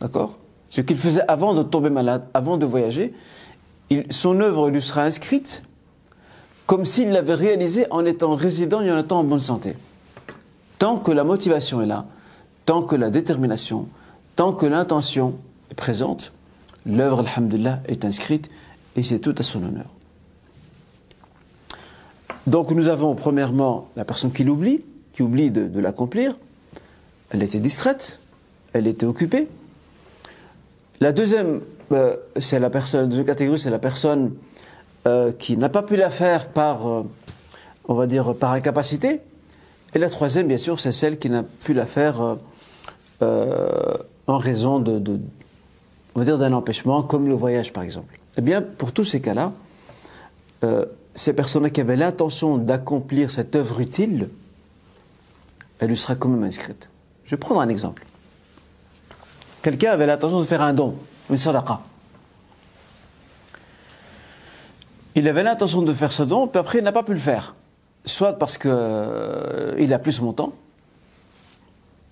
d'accord? 0.00 0.38
Ce 0.70 0.80
qu'il 0.80 0.96
faisait 0.96 1.22
avant 1.28 1.54
de 1.54 1.62
tomber 1.62 1.90
malade 1.90 2.24
avant 2.34 2.56
de 2.56 2.66
voyager 2.66 3.14
son 4.10 4.40
œuvre 4.40 4.70
lui 4.70 4.80
sera 4.80 5.02
inscrite 5.02 5.62
comme 6.66 6.84
s'il 6.84 7.10
l'avait 7.10 7.34
réalisé 7.34 7.86
en 7.90 8.04
étant 8.06 8.34
résident 8.34 8.80
et 8.80 8.90
en 8.90 8.98
étant 8.98 9.20
en 9.20 9.24
bonne 9.24 9.40
santé. 9.40 9.76
Tant 10.78 10.96
que 10.96 11.10
la 11.10 11.24
motivation 11.24 11.82
est 11.82 11.86
là 11.86 12.06
tant 12.66 12.82
que 12.82 12.96
la 12.96 13.10
détermination 13.10 13.88
tant 14.36 14.52
que 14.52 14.66
l'intention 14.66 15.34
est 15.70 15.74
présente 15.74 16.32
l'œuvre 16.86 17.20
alhamdulillah 17.20 17.80
est 17.86 18.04
inscrite 18.04 18.50
et 18.96 19.02
c'est 19.02 19.18
tout 19.18 19.34
à 19.38 19.42
son 19.42 19.62
honneur. 19.62 19.86
Donc 22.46 22.70
nous 22.70 22.88
avons 22.88 23.14
premièrement 23.14 23.88
la 23.96 24.04
personne 24.04 24.32
qui 24.32 24.44
l'oublie, 24.44 24.84
qui 25.12 25.22
oublie 25.22 25.50
de 25.50 25.80
l'accomplir. 25.80 26.34
Elle 27.32 27.42
était 27.42 27.58
distraite, 27.58 28.18
elle 28.74 28.86
était 28.86 29.06
occupée. 29.06 29.48
La 31.00 31.12
deuxième, 31.12 31.62
euh, 31.92 32.16
c'est 32.38 32.60
la 32.60 32.68
personne, 32.68 33.08
deuxième 33.08 33.26
catégorie, 33.26 33.58
c'est 33.58 33.70
la 33.70 33.78
personne 33.78 34.34
euh, 35.06 35.32
qui 35.32 35.56
n'a 35.56 35.70
pas 35.70 35.82
pu 35.82 35.96
la 35.96 36.10
faire 36.10 36.48
par, 36.48 36.86
euh, 36.86 37.02
on 37.88 37.94
va 37.94 38.06
dire, 38.06 38.34
par 38.34 38.52
incapacité. 38.52 39.20
Et 39.94 39.98
la 39.98 40.10
troisième, 40.10 40.46
bien 40.46 40.58
sûr, 40.58 40.78
c'est 40.78 40.92
celle 40.92 41.18
qui 41.18 41.30
n'a 41.30 41.42
pu 41.42 41.74
la 41.74 41.86
faire 41.86 42.36
en 43.20 44.38
raison 44.38 44.78
de, 44.78 44.98
dire, 46.16 46.38
d'un 46.38 46.52
empêchement, 46.52 47.02
comme 47.02 47.28
le 47.28 47.34
voyage, 47.34 47.72
par 47.72 47.82
exemple. 47.82 48.18
Eh 48.36 48.40
bien, 48.40 48.62
pour 48.62 48.92
tous 48.92 49.04
ces 49.04 49.20
cas-là, 49.20 49.52
ces 51.14 51.34
personnes 51.34 51.70
qui 51.70 51.80
avaient 51.82 51.96
l'intention 51.96 52.56
d'accomplir 52.56 53.30
cette 53.30 53.54
œuvre 53.54 53.80
utile, 53.80 54.30
elle 55.78 55.88
lui 55.88 55.96
sera 55.96 56.14
quand 56.14 56.28
même 56.28 56.44
inscrite. 56.44 56.88
Je 57.32 57.36
vais 57.36 57.40
prendre 57.40 57.62
un 57.62 57.70
exemple. 57.70 58.04
Quelqu'un 59.62 59.92
avait 59.92 60.04
l'intention 60.04 60.38
de 60.40 60.44
faire 60.44 60.60
un 60.60 60.74
don, 60.74 60.96
une 61.30 61.38
sadaqa. 61.38 61.80
Il 65.14 65.26
avait 65.26 65.42
l'intention 65.42 65.80
de 65.80 65.94
faire 65.94 66.12
ce 66.12 66.24
don, 66.24 66.46
puis 66.46 66.58
après 66.60 66.80
il 66.80 66.84
n'a 66.84 66.92
pas 66.92 67.02
pu 67.02 67.14
le 67.14 67.18
faire. 67.18 67.54
Soit 68.04 68.34
parce 68.34 68.58
qu'il 68.58 68.70
a 68.70 69.98
plus 69.98 70.12
son 70.12 70.26
montant, 70.26 70.52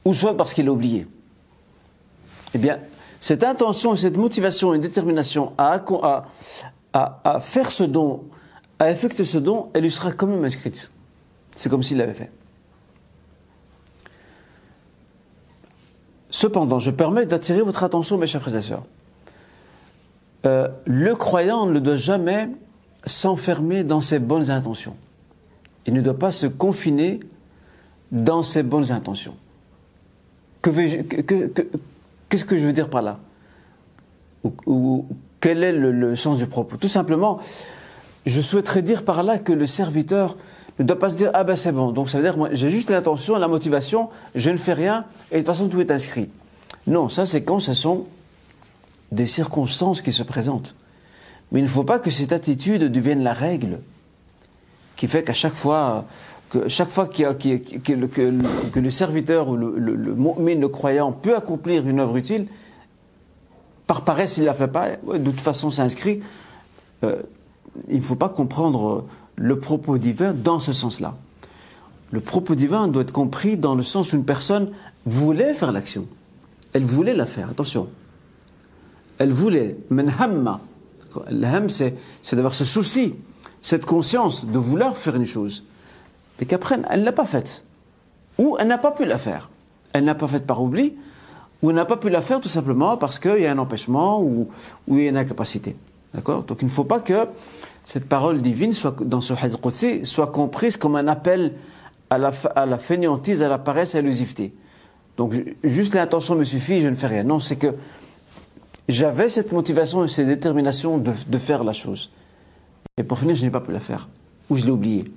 ou 0.07 0.15
soit 0.15 0.35
parce 0.39 0.55
qu'il 0.55 0.67
a 0.69 0.73
oublié. 0.73 1.07
Eh 2.55 2.59
bien, 2.59 2.79
cette 3.21 3.45
intention, 3.45 3.97
cette 3.97 4.17
motivation 4.17 4.73
et 4.73 4.79
détermination 4.79 5.53
à- 5.59 5.83
à 6.95 7.41
faire 7.41 7.71
ce 7.71 7.85
don, 7.85 8.25
à 8.79 8.91
effectuer 8.91 9.27
ce 9.27 9.37
don, 9.37 9.69
elle 9.75 9.83
lui 9.83 9.91
sera 9.91 10.12
quand 10.12 10.29
même 10.29 10.43
inscrite. 10.47 10.91
C'est 11.55 11.69
comme 11.69 11.83
s'il 11.83 11.99
l'avait 11.99 12.15
fait. 12.15 12.33
Cependant, 16.31 16.79
je 16.79 16.91
permets 16.91 17.27
d'attirer 17.27 17.63
votre 17.63 17.83
attention, 17.85 18.19
mes 18.19 18.27
chers 18.27 18.41
frères 18.41 18.57
et 18.57 18.61
sœurs. 18.61 18.85
Euh, 20.47 20.69
le 20.87 21.15
croyant 21.15 21.67
ne 21.67 21.79
doit 21.79 21.97
jamais 21.97 22.49
s'enfermer 23.05 23.85
dans 23.85 24.01
ses 24.01 24.19
bonnes 24.19 24.51
intentions. 24.51 24.97
Il 25.87 25.95
ne 25.95 26.01
doit 26.01 26.19
pas 26.19 26.33
se 26.33 26.47
confiner 26.47 27.21
dans 28.13 28.43
ses 28.43 28.63
bonnes 28.63 28.93
intentions. 28.93 29.35
Qu'est-ce 30.63 32.45
que 32.45 32.57
je 32.57 32.67
veux 32.67 32.73
dire 32.73 32.89
par 32.89 33.03
là? 33.03 33.19
Ou, 34.67 35.07
Quel 35.41 35.65
est 35.65 35.73
le 35.73 36.17
sens 36.17 36.39
du 36.39 36.47
propos? 36.47 36.77
Tout 36.77 36.89
simplement, 36.89 37.41
je 38.27 38.41
souhaiterais 38.41 38.83
dire 38.83 39.05
par 39.05 39.23
là 39.23 39.39
que 39.39 39.53
le 39.53 39.67
serviteur 39.67 40.37
ne 40.83 40.89
doit 40.89 40.99
pas 40.99 41.11
se 41.11 41.17
dire 41.17 41.31
ah 41.35 41.45
ben 41.45 41.57
c'est 41.57 41.73
bon, 41.73 41.93
donc 41.93 42.09
ça 42.09 42.19
veut 42.19 42.25
dire 42.25 42.37
moi 42.37 42.49
j'ai 42.53 42.71
juste 42.71 42.91
l'intention, 42.91 43.37
la 43.39 43.49
motivation, 43.49 44.09
je 44.35 44.51
ne 44.51 44.57
fais 44.57 44.73
rien 44.73 45.05
et 45.31 45.35
de 45.37 45.39
toute 45.41 45.47
façon 45.47 45.69
tout 45.69 45.81
est 45.81 45.91
inscrit. 45.91 46.29
Non, 46.87 47.09
ça 47.09 47.27
c'est 47.27 47.43
quand 47.43 47.61
ce 47.61 47.75
sont 47.75 48.07
des 49.13 49.27
circonstances 49.27 50.01
qui 50.01 50.13
se 50.13 50.23
présentent. 50.23 50.75
Mais 51.53 51.59
il 51.61 51.65
ne 51.65 51.69
faut 51.69 51.85
pas 51.85 51.99
que 51.99 52.11
cette 52.11 52.33
attitude 52.33 52.85
devienne 52.85 53.23
la 53.25 53.33
règle 53.33 53.81
qui 54.97 55.09
fait 55.09 55.25
qu'à 55.25 55.33
chaque 55.33 55.55
fois, 55.55 56.05
que 56.51 56.69
chaque 56.69 56.91
fois 56.91 57.07
que, 57.09 57.23
le- 58.81 58.91
serviteur 58.91 59.49
ou 59.49 59.57
le, 59.57 59.75
le, 59.77 59.97
le 59.97 60.15
le 60.55 60.69
croyant, 60.69 61.11
peut 61.11 61.35
accomplir 61.35 61.89
une 61.89 61.99
œuvre 62.01 62.17
utile, 62.17 62.47
par 63.87 64.03
paresse, 64.03 64.37
il 64.37 64.43
ne 64.43 64.47
la 64.47 64.55
fait 64.55 64.69
pas, 64.69 64.91
de 64.91 65.19
toute 65.31 65.41
façon, 65.41 65.71
c'est 65.71 65.83
inscrit. 65.83 66.21
Euh, 67.03 67.23
il 67.89 67.97
ne 67.97 68.03
faut 68.03 68.15
pas 68.15 68.29
comprendre 68.29 69.07
le 69.40 69.59
propos 69.59 69.97
divin 69.97 70.35
dans 70.35 70.61
ce 70.61 70.75
sens-là. 70.75 71.16
Le 72.12 72.20
propos 72.20 72.54
divin 72.54 72.88
doit 72.88 73.02
être 73.02 73.12
compris 73.12 73.56
dans 73.56 73.75
le 73.75 73.82
sens 73.82 74.12
où 74.12 74.16
une 74.16 74.25
personne 74.26 74.70
voulait 75.06 75.54
faire 75.54 75.73
l'action. 75.73 76.06
Elle 76.75 76.85
voulait 76.85 77.14
la 77.14 77.25
faire, 77.25 77.49
attention. 77.49 77.88
Elle 79.16 79.32
voulait, 79.32 79.78
men 79.88 80.12
hamma. 80.18 80.61
Le 81.30 81.47
ham, 81.47 81.70
c'est 81.70 81.97
d'avoir 82.32 82.52
ce 82.52 82.66
souci, 82.66 83.14
cette 83.62 83.87
conscience 83.87 84.44
de 84.44 84.59
vouloir 84.59 84.97
faire 84.97 85.16
une 85.16 85.25
chose, 85.25 85.64
mais 86.38 86.47
qu'après, 86.47 86.78
elle 86.90 87.00
ne 87.00 87.04
l'a 87.06 87.12
pas 87.12 87.25
faite. 87.25 87.62
Ou 88.38 88.56
elle 88.61 88.68
n'a 88.68 88.78
pas 88.78 88.90
pu 88.90 89.06
la 89.06 89.18
faire. 89.18 89.49
elle 89.94 90.04
n'a 90.04 90.14
pas 90.14 90.28
fait 90.28 90.47
par 90.47 90.62
oubli, 90.62 90.94
ou 91.62 91.70
elle 91.70 91.76
n'a 91.76 91.87
pas 91.87 91.97
pu 91.97 92.11
la 92.11 92.20
faire 92.20 92.40
tout 92.40 92.49
simplement 92.49 92.99
parce 92.99 93.18
qu'il 93.18 93.40
y 93.40 93.47
a 93.47 93.52
un 93.52 93.59
empêchement 93.59 94.23
ou, 94.23 94.49
ou 94.87 94.97
il 94.99 95.04
y 95.04 95.06
a 95.06 95.11
une 95.11 95.16
incapacité. 95.16 95.76
D'accord? 96.14 96.42
Donc 96.42 96.59
il 96.61 96.66
ne 96.66 96.70
faut 96.70 96.85
pas 96.85 97.00
que 97.00 97.26
cette 97.92 98.09
parole 98.09 98.40
divine 98.40 98.73
soit, 98.73 99.02
dans 99.02 99.20
ce 99.20 99.32
hadith 99.32 100.06
soit 100.06 100.28
comprise 100.28 100.76
comme 100.76 100.94
un 100.94 101.09
appel 101.09 101.54
à 102.09 102.18
la, 102.18 102.78
fainéantise, 102.78 103.42
à 103.42 103.49
la 103.49 103.59
paresse, 103.59 103.97
à 103.97 104.00
l'usiveté. 104.00 104.54
Donc 105.16 105.35
juste 105.64 105.97
l'intention 105.97 106.37
me 106.37 106.44
suffit, 106.44 106.82
je 106.82 106.88
ne 106.88 106.94
fais 106.94 107.09
rien. 107.09 107.25
Non, 107.25 107.40
c'est 107.40 107.56
que 107.56 107.75
j'avais 108.88 109.28
cette 109.28 109.50
motivation 109.50 110.04
et 110.04 110.09
cette 110.09 110.28
détermination 110.28 110.99
de, 110.99 111.11
de, 111.26 111.38
faire 111.38 111.64
la 111.64 111.73
chose. 111.73 112.12
Et 112.97 113.02
pour 113.02 113.18
finir, 113.18 113.35
je 113.35 113.42
n'ai 113.42 113.50
pas 113.50 113.61
pu 113.61 113.73
la 113.73 113.80
faire. 113.80 114.09
Ou 114.50 114.56
je 114.56 114.64
l'ai 114.64 114.70
oublié. 114.70 115.11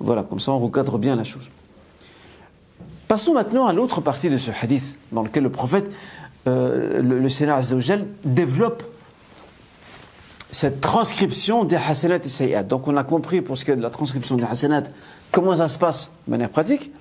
Voilà, 0.00 0.24
comme 0.24 0.40
ça 0.40 0.50
on 0.50 0.58
recadre 0.58 0.98
bien 0.98 1.14
la 1.14 1.22
chose. 1.22 1.48
Passons 3.06 3.34
maintenant 3.34 3.68
à 3.68 3.72
l'autre 3.72 4.00
partie 4.00 4.30
de 4.30 4.36
ce 4.36 4.50
hadith, 4.50 4.98
dans 5.12 5.22
lequel 5.22 5.44
le 5.44 5.50
prophète, 5.50 5.88
euh, 6.48 7.00
le, 7.00 7.20
le 7.20 7.28
Seigneur 7.28 7.56
Azzawajal, 7.58 8.04
développe 8.24 8.82
cette 10.51 10.81
transcription 10.81 11.63
des 11.63 11.77
hasanat 11.77 12.17
et 12.17 12.29
sayyat. 12.29 12.63
Donc 12.63 12.87
on 12.87 12.97
a 12.97 13.03
compris 13.03 13.41
pour 13.41 13.57
ce 13.57 13.65
qui 13.65 13.71
est 13.71 13.75
de 13.75 13.81
la 13.81 13.89
transcription 13.89 14.35
des 14.35 14.43
hasanat, 14.43 14.83
comment 15.31 15.55
ça 15.57 15.69
se 15.69 15.79
passe 15.79 16.11
de 16.27 16.31
manière 16.31 16.49
pratique. 16.49 16.91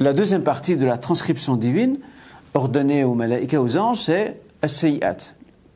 La 0.00 0.12
deuxième 0.12 0.42
partie 0.42 0.76
de 0.76 0.86
la 0.86 0.96
transcription 0.98 1.56
divine, 1.56 1.98
ordonnée 2.54 3.04
aux 3.04 3.14
malaïkas, 3.14 3.60
aux 3.60 3.76
anges, 3.76 4.00
c'est 4.00 4.36
as 4.62 5.34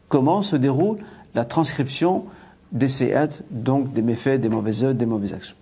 Comment 0.09 0.41
se 0.43 0.57
déroule 0.57 0.99
la 1.35 1.45
transcription 1.45 2.25
des 2.73 2.89
sayyat, 2.89 3.29
donc 3.51 3.93
des 3.93 4.03
méfaits, 4.03 4.41
des 4.41 4.49
mauvaises 4.49 4.85
œuvres, 4.85 4.95
des 4.95 5.07
mauvaises 5.07 5.35
actions. 5.35 5.57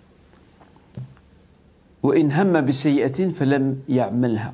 وإن 2.05 2.31
هم 2.31 2.65
بسيئة 2.65 3.29
فلم 3.33 3.81
يعملها 3.89 4.53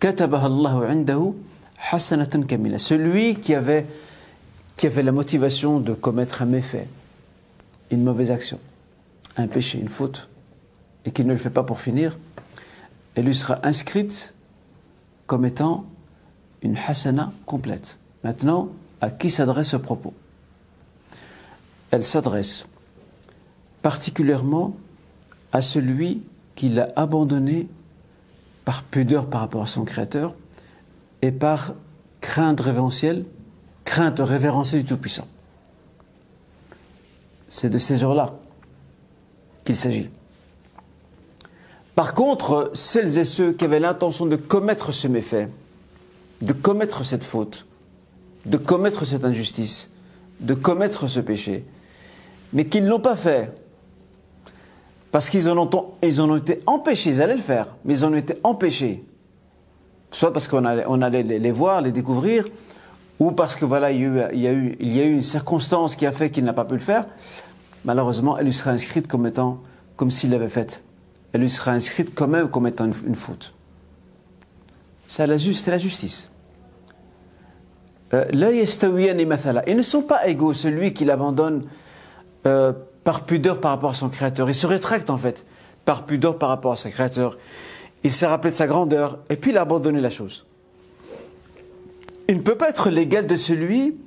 كتبها 0.00 0.46
الله 0.46 0.84
عنده 0.84 1.32
حسنة 1.78 2.44
كاملة 2.48 2.78
celui 2.78 3.36
qui 3.36 3.54
avait 3.54 3.86
qui 4.79 4.87
avait 4.87 5.03
la 5.03 5.11
motivation 5.11 5.79
de 5.79 5.93
commettre 5.93 6.41
un 6.41 6.45
méfait 6.45 6.87
une 7.91 8.03
mauvaise 8.03 8.31
action 8.31 8.59
un 9.37 9.47
péché 9.47 9.79
une 9.79 9.89
faute 9.89 10.29
et 11.05 11.11
qui 11.11 11.23
ne 11.23 11.31
le 11.33 11.37
fait 11.37 11.49
pas 11.49 11.63
pour 11.63 11.79
finir 11.79 12.17
elle 13.15 13.25
lui 13.25 13.35
sera 13.35 13.59
inscrite 13.63 14.33
comme 15.27 15.45
étant 15.45 15.85
une 16.61 16.77
hasana 16.77 17.31
complète. 17.45 17.97
Maintenant 18.23 18.69
à 19.01 19.09
qui 19.09 19.29
s'adresse 19.29 19.69
ce 19.69 19.77
propos? 19.77 20.13
Elle 21.91 22.03
s'adresse 22.03 22.67
particulièrement 23.81 24.75
à 25.51 25.61
celui 25.61 26.21
qu'il 26.55 26.79
a 26.79 26.89
abandonné 26.95 27.67
par 28.65 28.83
pudeur 28.83 29.27
par 29.27 29.41
rapport 29.41 29.63
à 29.63 29.67
son 29.67 29.85
Créateur 29.85 30.35
et 31.21 31.31
par 31.31 31.73
crainte 32.21 32.59
révérentielle, 32.59 33.25
crainte 33.89 34.19
révérentielle 34.19 34.83
du 34.83 34.87
Tout-Puissant. 34.87 35.27
C'est 37.47 37.71
de 37.71 37.79
ces 37.79 37.97
gens-là 37.97 38.35
qu'il 39.65 39.75
s'agit. 39.75 40.11
Par 41.95 42.13
contre, 42.13 42.69
celles 42.75 43.17
et 43.17 43.23
ceux 43.23 43.51
qui 43.51 43.65
avaient 43.65 43.79
l'intention 43.79 44.27
de 44.27 44.35
commettre 44.35 44.91
ce 44.91 45.07
méfait, 45.07 45.49
de 46.43 46.53
commettre 46.53 47.03
cette 47.03 47.23
faute, 47.23 47.65
de 48.45 48.57
commettre 48.57 49.05
cette 49.05 49.25
injustice, 49.25 49.89
de 50.39 50.53
commettre 50.53 51.07
ce 51.07 51.19
péché, 51.19 51.65
mais 52.53 52.65
qui 52.65 52.81
ne 52.81 52.89
l'ont 52.89 52.99
pas 52.99 53.15
fait, 53.15 53.51
parce 55.11 55.29
qu'ils 55.29 55.49
en, 55.49 55.57
ont, 55.57 56.35
été 56.35 56.61
empêchés, 56.67 57.09
ils 57.09 57.21
allaient 57.23 57.35
le 57.35 57.41
faire, 57.41 57.75
mais 57.85 57.95
ils 57.95 58.05
en 58.05 58.13
ont 58.13 58.17
été 58.17 58.35
empêchés. 58.43 59.03
Soit 60.11 60.31
parce 60.31 60.47
qu'on 60.47 60.63
allait, 60.63 60.85
on 60.87 61.01
allait 61.01 61.23
les 61.23 61.51
voir, 61.51 61.81
les 61.81 61.91
découvrir, 61.91 62.45
ou 63.19 63.31
parce 63.31 63.55
que 63.55 63.65
voilà, 63.65 63.91
il 63.91 64.01
y 64.01 64.05
a 64.05 64.07
eu, 64.53 64.75
il 64.79 64.95
y 64.95 64.99
a 64.99 65.03
eu, 65.03 65.13
une 65.13 65.21
circonstance 65.21 65.95
qui 65.95 66.05
a 66.05 66.11
fait 66.11 66.31
qu'il 66.31 66.43
n'a 66.45 66.53
pas 66.53 66.65
pu 66.65 66.73
le 66.73 66.79
faire. 66.79 67.05
Malheureusement, 67.85 68.37
elle 68.37 68.45
lui 68.45 68.53
sera 68.53 68.71
inscrite 68.71 69.07
comme 69.07 69.27
étant, 69.27 69.59
comme 69.95 70.11
s'il 70.11 70.31
l'avait 70.31 70.49
faite. 70.49 70.83
Elle 71.33 71.41
lui 71.41 71.49
sera 71.49 71.71
inscrite 71.71 72.15
quand 72.15 72.27
même 72.27 72.49
comme 72.49 72.67
étant 72.67 72.85
une, 72.85 72.93
une 73.05 73.15
faute. 73.15 73.53
C'est 75.07 75.25
la, 75.27 75.33
la 75.33 75.77
justice. 75.77 76.29
Euh, 78.13 78.25
ils 78.31 79.77
ne 79.77 79.81
sont 79.81 80.01
pas 80.01 80.27
égaux, 80.27 80.53
celui 80.53 80.93
qui 80.93 81.05
l'abandonne 81.05 81.65
euh, 82.47 82.73
par 83.03 83.25
pudeur 83.25 83.59
par 83.59 83.71
rapport 83.71 83.91
à 83.91 83.93
son 83.93 84.09
Créateur. 84.09 84.49
Il 84.49 84.55
se 84.55 84.67
rétracte 84.67 85.09
en 85.09 85.17
fait 85.17 85.45
par 85.85 86.05
pudeur 86.05 86.37
par 86.37 86.49
rapport 86.49 86.71
à 86.71 86.75
son 86.75 86.89
Créateur. 86.89 87.37
Il 88.03 88.11
s'est 88.11 88.27
rappelé 88.27 88.51
de 88.51 88.55
sa 88.55 88.67
grandeur 88.67 89.19
et 89.29 89.35
puis 89.35 89.51
il 89.51 89.57
a 89.57 89.61
abandonné 89.61 90.01
la 90.01 90.09
chose. 90.09 90.45
Il 92.29 92.37
ne 92.37 92.41
peut 92.41 92.55
pas 92.55 92.69
être 92.69 92.91
l'égal 92.91 93.25
de 93.25 93.35
celui 93.35 93.97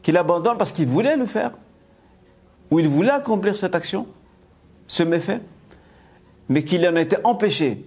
qu'il 0.00 0.16
abandonne 0.16 0.56
parce 0.56 0.72
qu'il 0.72 0.86
voulait 0.86 1.18
le 1.18 1.26
faire, 1.26 1.52
ou 2.70 2.80
il 2.80 2.88
voulait 2.88 3.10
accomplir 3.10 3.58
cette 3.58 3.74
action, 3.74 4.06
ce 4.86 5.02
méfait, 5.02 5.42
mais 6.48 6.64
qu'il 6.64 6.88
en 6.88 6.96
a 6.96 7.02
été 7.02 7.18
empêché. 7.22 7.84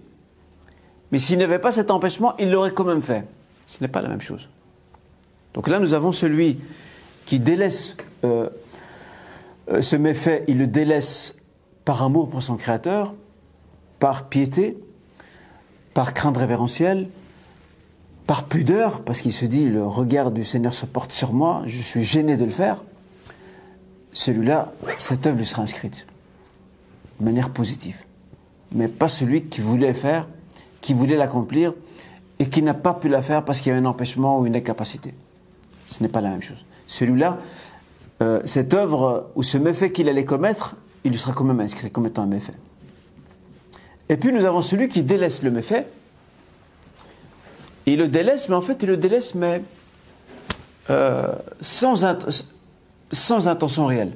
Mais 1.12 1.18
s'il 1.18 1.40
n'avait 1.40 1.58
pas 1.58 1.72
cet 1.72 1.90
empêchement, 1.90 2.36
il 2.38 2.52
l'aurait 2.52 2.74
quand 2.74 2.84
même 2.84 3.02
fait. 3.02 3.26
Ce 3.66 3.80
n'est 3.82 3.88
pas 3.88 4.04
la 4.04 4.10
même 4.10 4.22
chose. 4.22 4.50
Donc 5.56 5.68
là, 5.68 5.80
nous 5.80 5.94
avons 5.94 6.12
celui 6.12 6.60
qui 7.26 7.40
délaisse 7.40 7.98
euh, 8.24 8.50
euh, 9.72 9.82
ce 9.82 9.96
méfait, 9.96 10.44
il 10.48 10.60
le 10.60 10.68
délaisse 10.68 11.38
par 11.86 12.04
amour 12.04 12.30
pour 12.30 12.44
son 12.44 12.56
Créateur, 12.56 13.16
par 13.98 14.30
piété, 14.30 14.78
par 15.96 16.14
crainte 16.14 16.38
révérentielle, 16.38 17.10
par 18.28 18.44
pudeur, 18.44 19.02
parce 19.02 19.22
qu'il 19.22 19.32
se 19.32 19.46
dit 19.46 19.70
le 19.70 19.88
regard 19.88 20.32
du 20.32 20.44
Seigneur 20.44 20.74
se 20.74 20.86
porte 20.86 21.14
sur 21.14 21.32
moi, 21.32 21.64
je 21.66 21.82
suis 21.82 22.04
gêné 22.04 22.36
de 22.36 22.44
le 22.44 22.52
faire. 22.52 22.84
Celui-là, 24.12 24.74
cette 24.98 25.26
œuvre 25.26 25.38
lui 25.38 25.46
sera 25.46 25.62
inscrite 25.62 26.06
de 27.20 27.26
manière 27.26 27.50
positive. 27.50 27.96
Mais 28.74 28.90
pas 28.90 29.08
celui 29.08 29.44
qui 29.44 29.62
voulait 29.62 29.94
faire, 29.94 30.28
qui 30.82 30.94
voulait 30.94 31.16
l'accomplir 31.16 31.74
et 32.40 32.48
qui 32.50 32.62
n'a 32.62 32.74
pas 32.74 32.94
pu 32.94 33.08
la 33.08 33.22
faire 33.22 33.46
parce 33.46 33.62
qu'il 33.62 33.72
y 33.72 33.76
a 33.76 33.78
un 33.78 33.86
empêchement 33.86 34.40
ou 34.40 34.46
une 34.46 34.58
incapacité. 34.58 35.14
Ce 35.88 36.04
n'est 36.04 36.10
pas 36.10 36.22
la 36.22 36.30
même 36.30 36.42
chose. 36.42 36.66
Celui-là, 36.88 37.38
euh, 38.22 38.42
cette 38.46 38.74
œuvre 38.74 39.32
ou 39.36 39.44
ce 39.44 39.58
méfait 39.58 39.92
qu'il 39.92 40.10
allait 40.10 40.26
commettre, 40.26 40.76
il 41.06 41.12
lui 41.12 41.18
sera 41.18 41.32
quand 41.32 41.46
même 41.46 41.62
inscrit 41.62 41.90
comme 41.90 42.06
étant 42.06 42.24
un 42.24 42.28
méfait. 42.28 42.54
Et 44.10 44.18
puis 44.18 44.34
nous 44.34 44.44
avons 44.44 44.62
celui 44.62 44.90
qui 44.90 45.04
délaisse 45.04 45.44
le 45.44 45.52
méfait. 45.52 45.88
Il 47.88 48.00
le 48.00 48.10
délaisse, 48.10 48.50
mais 48.50 48.56
en 48.56 48.62
fait, 48.62 48.84
il 48.84 48.90
le 48.90 48.98
délaisse, 48.98 49.34
mais 49.34 49.64
euh, 50.90 51.34
sans, 51.62 52.04
intention 53.48 53.86
réelle. 53.86 54.12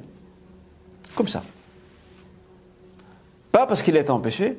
Comme 1.14 1.26
ça. 1.26 1.42
Pas 3.50 3.66
parce 3.66 3.80
qu'il 3.80 3.96
a 3.96 4.00
été 4.00 4.10
empêché, 4.10 4.58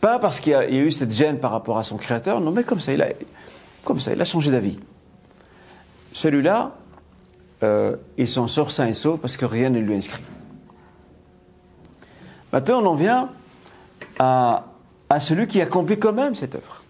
pas 0.00 0.20
parce 0.20 0.38
qu'il 0.38 0.52
y, 0.52 0.54
a 0.54 0.68
eu 0.68 0.92
cette 0.92 1.10
gêne 1.10 1.40
par 1.40 1.50
rapport 1.50 1.76
à 1.76 1.82
son 1.82 1.96
créateur, 1.96 2.40
non, 2.40 2.52
mais 2.52 2.62
comme 2.62 2.78
ça, 2.78 2.92
il 2.92 3.02
a, 3.02 3.08
comme 3.82 3.98
ça, 3.98 4.12
il 4.12 4.20
a 4.20 4.24
changé 4.24 4.52
d'avis. 4.52 4.76
Celui-là, 6.12 6.70
euh, 7.64 7.96
il 8.16 8.28
s'en 8.28 8.46
sort 8.46 8.70
sain 8.70 8.86
et 8.86 8.94
sauf 8.94 9.18
parce 9.18 9.36
que 9.36 9.44
rien 9.44 9.70
ne 9.70 9.80
lui 9.80 9.94
inscrit. 9.94 10.22
Maintenant, 12.52 12.80
on 12.80 12.86
en 12.86 12.94
vient 12.94 13.30
à 14.20 14.62
celui 15.18 15.48
qui 15.48 15.60
accomplit 15.60 15.98
quand 15.98 16.12
même 16.12 16.36
cette 16.36 16.54
œuvre. 16.54 16.83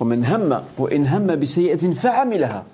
ومن 0.00 0.24
هم 0.24 0.62
وإن 0.78 1.06
هم 1.06 1.26
بسيئة 1.26 1.94
فعملها 1.94 2.64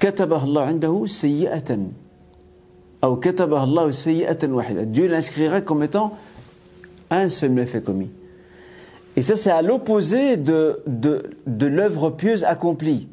كتبها 0.00 0.44
الله 0.44 0.62
عنده 0.62 1.06
سيئة 1.06 1.78
أو 3.04 3.20
كتبها 3.20 3.64
الله 3.64 3.90
سيئة 3.90 4.48
واحدة 4.48 4.84
Dieu 4.84 5.08
l'inscrira 5.08 5.60
comme 5.60 5.82
étant 5.82 6.16
un 7.10 7.28
seul 7.28 7.50
méfait 7.50 7.82
commis. 7.82 8.10
Et 9.16 9.22
ça, 9.22 9.36
c'est 9.36 9.50
à 9.50 9.62
l'opposé 9.62 10.36
de, 10.36 10.80
de, 10.86 11.30
de 11.46 11.66
l'œuvre 11.66 12.10
pieuse 12.10 12.42
accomplie, 12.44 13.08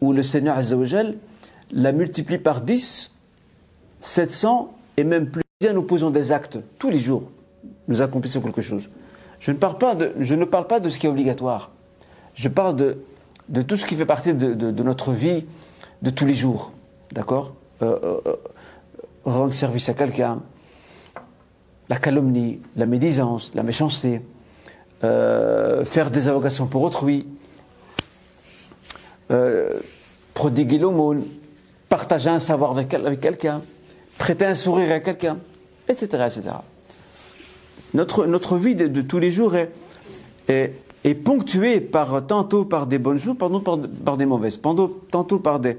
où 0.00 0.12
le 0.12 0.22
Seigneur 0.22 0.56
Azzawajal 0.56 1.16
la 1.72 1.92
multiplie 1.92 2.38
par 2.38 2.60
10, 2.60 3.10
700 4.00 4.72
et 4.98 5.04
même 5.04 5.26
plus. 5.26 5.42
Nous 5.72 5.82
posons 5.82 6.10
des 6.10 6.32
actes 6.32 6.58
tous 6.78 6.90
les 6.90 6.98
jours. 6.98 7.22
Nous 7.88 8.02
accomplissons 8.02 8.40
quelque 8.40 8.60
chose. 8.60 8.88
Je 9.38 9.52
ne 9.52 9.56
parle 9.56 9.78
pas 9.78 9.94
de, 9.94 10.12
je 10.18 10.34
ne 10.34 10.44
parle 10.44 10.66
pas 10.66 10.80
de 10.80 10.88
ce 10.88 10.98
qui 10.98 11.06
est 11.06 11.10
obligatoire. 11.10 11.70
Je 12.37 12.49
parle 12.49 12.75
de, 12.75 13.61
tout 13.63 13.75
ce 13.75 13.85
qui 13.85 13.95
fait 13.95 14.05
partie 14.05 14.33
de, 14.33 14.83
notre 14.83 15.11
vie 15.11 15.43
de 16.03 16.11
tous 16.11 16.25
les 16.25 16.35
jours. 16.35 16.71
D'accord 17.11 17.55
euh, 17.81 17.97
euh, 18.03 18.21
euh, 18.27 18.35
Rendre 19.25 19.53
service 19.53 19.89
à 19.89 19.93
quelqu'un, 19.93 20.41
la 21.89 21.97
calomnie, 21.97 22.61
la 22.77 22.85
médisance, 22.85 23.51
la 23.55 23.63
méchanceté, 23.63 24.21
faire 25.01 26.11
des 26.11 26.29
invocations 26.29 26.67
pour 26.67 26.83
autrui, 26.83 27.27
prodiguer 30.33 30.77
l'aumône, 30.77 31.25
partager 31.89 32.29
un 32.29 32.39
savoir 32.39 32.71
avec, 32.71 33.19
quelqu'un, 33.19 33.61
prêter 34.17 34.45
un 34.45 34.55
sourire 34.55 34.93
à 34.93 35.01
quelqu'un, 35.01 35.39
etc.. 35.89 36.29
Notre, 37.93 38.55
vie 38.55 38.75
de, 38.75 39.01
tous 39.01 39.19
les 39.19 39.31
jours 39.31 39.55
est, 40.47 40.71
est 41.07 41.15
ponctué 41.15 41.79
par, 41.79 42.25
tantôt 42.25 42.65
par 42.65 42.87
des 42.87 42.99
bonnes 42.99 43.19
choses, 43.19 43.37
tantôt 43.37 43.59
par, 43.59 43.79
par 44.03 44.17
des 44.17 44.25
mauvaises, 44.25 44.59
tantôt, 44.61 45.39
par 45.39 45.59
des, 45.59 45.77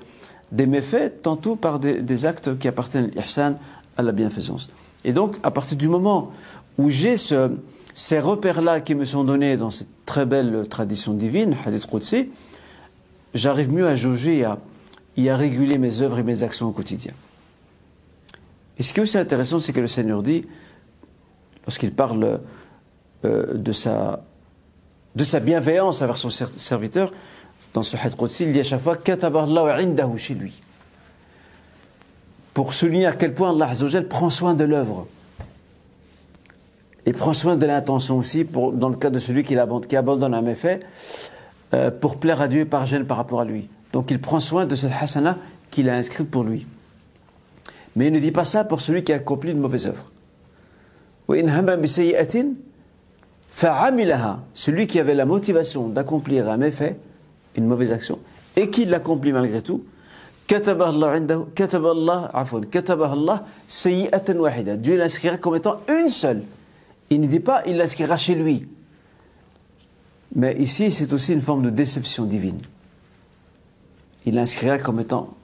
des 0.53 0.67
méfaits, 0.67 1.23
tantôt 1.23 1.57
par 1.57 1.79
des, 1.79 2.27
actes 2.27 2.59
qui 2.59 2.69
appartiennent 2.69 3.11
à 3.97 4.03
la 4.03 4.13
bienfaisance. 4.13 4.69
Et 5.05 5.13
donc, 5.13 5.37
à 5.43 5.51
partir 5.51 5.77
du 5.77 5.89
moment 5.89 6.33
où 6.79 6.91
j'ai 6.91 7.17
ce, 7.17 7.51
ces 7.95 8.21
repères-là 8.21 8.81
qui 8.81 8.95
me 8.95 9.05
sont 9.05 9.25
donnés 9.25 9.57
dans 9.57 9.71
cette 9.71 9.89
très 10.07 10.25
belle 10.25 10.67
tradition 10.69 11.13
divine, 11.13 11.57
Hadith 11.67 11.87
Qudsi, 11.87 12.31
j'arrive 13.35 13.73
mieux 13.73 13.87
à 13.87 13.97
jauger 13.97 14.39
et 14.39 14.45
à, 14.45 14.59
et 15.17 15.31
à 15.31 15.37
réguler 15.37 15.79
mes 15.79 16.01
œuvres 16.01 16.19
et 16.19 16.23
mes 16.23 16.43
actions 16.43 16.69
au 16.69 16.73
quotidien. 16.73 17.13
Et 18.79 18.83
ce 18.83 18.93
qui 18.93 19.01
est 19.01 19.03
aussi 19.03 19.19
intéressant, 19.19 19.59
c'est 19.59 19.73
que 19.73 19.81
le 19.81 19.89
Seigneur 19.89 20.23
dit, 20.23 20.43
lorsqu'il 21.67 21.93
parle 21.93 22.41
euh, 23.25 23.55
de, 23.55 23.73
sa, 23.73 24.23
de 25.15 25.25
sa 25.25 25.41
bienveillance 25.41 26.03
envers 26.03 26.19
son 26.19 26.31
serviteur, 26.31 27.13
dans 27.75 27.83
ce 27.83 27.97
hadith 27.97 28.17
Qudsi, 28.17 28.45
il 28.45 28.53
dit 28.53 28.61
à 28.61 28.65
chaque 28.65 28.81
fois 28.81 28.97
chez 30.17 30.35
lui. 30.35 30.61
Pour 32.55 32.75
souligner 32.75 33.07
à 33.07 33.13
quel 33.13 33.35
point 33.35 33.51
Allah 33.51 33.73
prend 34.09 34.31
soin 34.31 34.55
de 34.55 34.65
l'œuvre. 34.65 35.07
Et 37.07 37.13
prend 37.13 37.33
soin 37.35 37.57
de 37.57 37.65
l'intention 37.67 38.19
aussi, 38.19 38.45
dans 38.45 38.89
le 38.89 38.97
cas 38.97 39.11
de 39.11 39.19
celui 39.19 39.45
qui, 39.45 39.57
abandonne, 39.57 40.35
un 40.35 40.43
méfait, 40.43 40.81
euh, 41.75 41.91
pour 41.91 42.19
plaire 42.19 42.41
à 42.41 42.49
Dieu 42.49 42.65
par 42.65 42.87
gêne 42.87 43.07
par 43.07 43.17
rapport 43.17 43.41
à 43.41 43.45
lui. 43.45 43.69
Donc 43.93 44.11
il 44.11 44.21
prend 44.21 44.41
soin 44.41 44.67
de 44.67 44.75
cette 44.77 44.93
hasana 45.01 45.39
qu'il 45.71 45.89
a 45.89 45.95
inscrite 45.95 46.31
pour 46.31 46.45
lui. 46.45 46.67
Mais 47.97 48.09
il 48.09 48.13
ne 48.13 48.19
dit 48.19 48.33
pas 48.33 48.45
ça 48.45 48.65
pour 48.65 48.81
celui 48.81 49.05
qui 49.05 49.13
a 49.13 49.17
accompli 49.17 49.53
une 49.53 49.61
mauvaise 49.61 49.87
œuvre. 49.87 50.05
Celui 54.55 54.87
qui 54.87 55.01
avait 55.01 55.15
la 55.15 55.25
motivation 55.25 55.89
d'accomplir 55.89 56.49
un 56.49 56.57
méfait, 56.57 56.97
une 57.57 57.67
mauvaise 57.67 57.91
action, 57.91 58.21
et 58.57 58.71
qui 58.71 58.85
l'accomplit 58.85 59.33
malgré 59.33 59.63
tout, 59.63 59.85
Dieu 64.77 64.97
l'inscrira 64.97 65.37
comme 65.39 65.57
étant 65.57 65.81
une 65.89 66.09
seule. 66.09 66.43
Il 67.11 67.21
ne 67.21 67.27
dit 67.27 67.41
pas, 67.41 67.63
il 67.67 67.77
l'inscrira 67.77 68.17
chez 68.17 68.35
lui. 68.35 68.69
Mais 70.35 70.57
ici, 70.59 70.93
c'est 70.93 71.13
aussi 71.13 71.33
une 71.33 71.41
forme 71.41 71.63
de 71.63 71.71
déception 71.71 72.25
divine. 72.27 72.61
Il 74.25 74.35
l'inscrira 74.35 74.79
comme 74.79 75.01
étant 75.01 75.35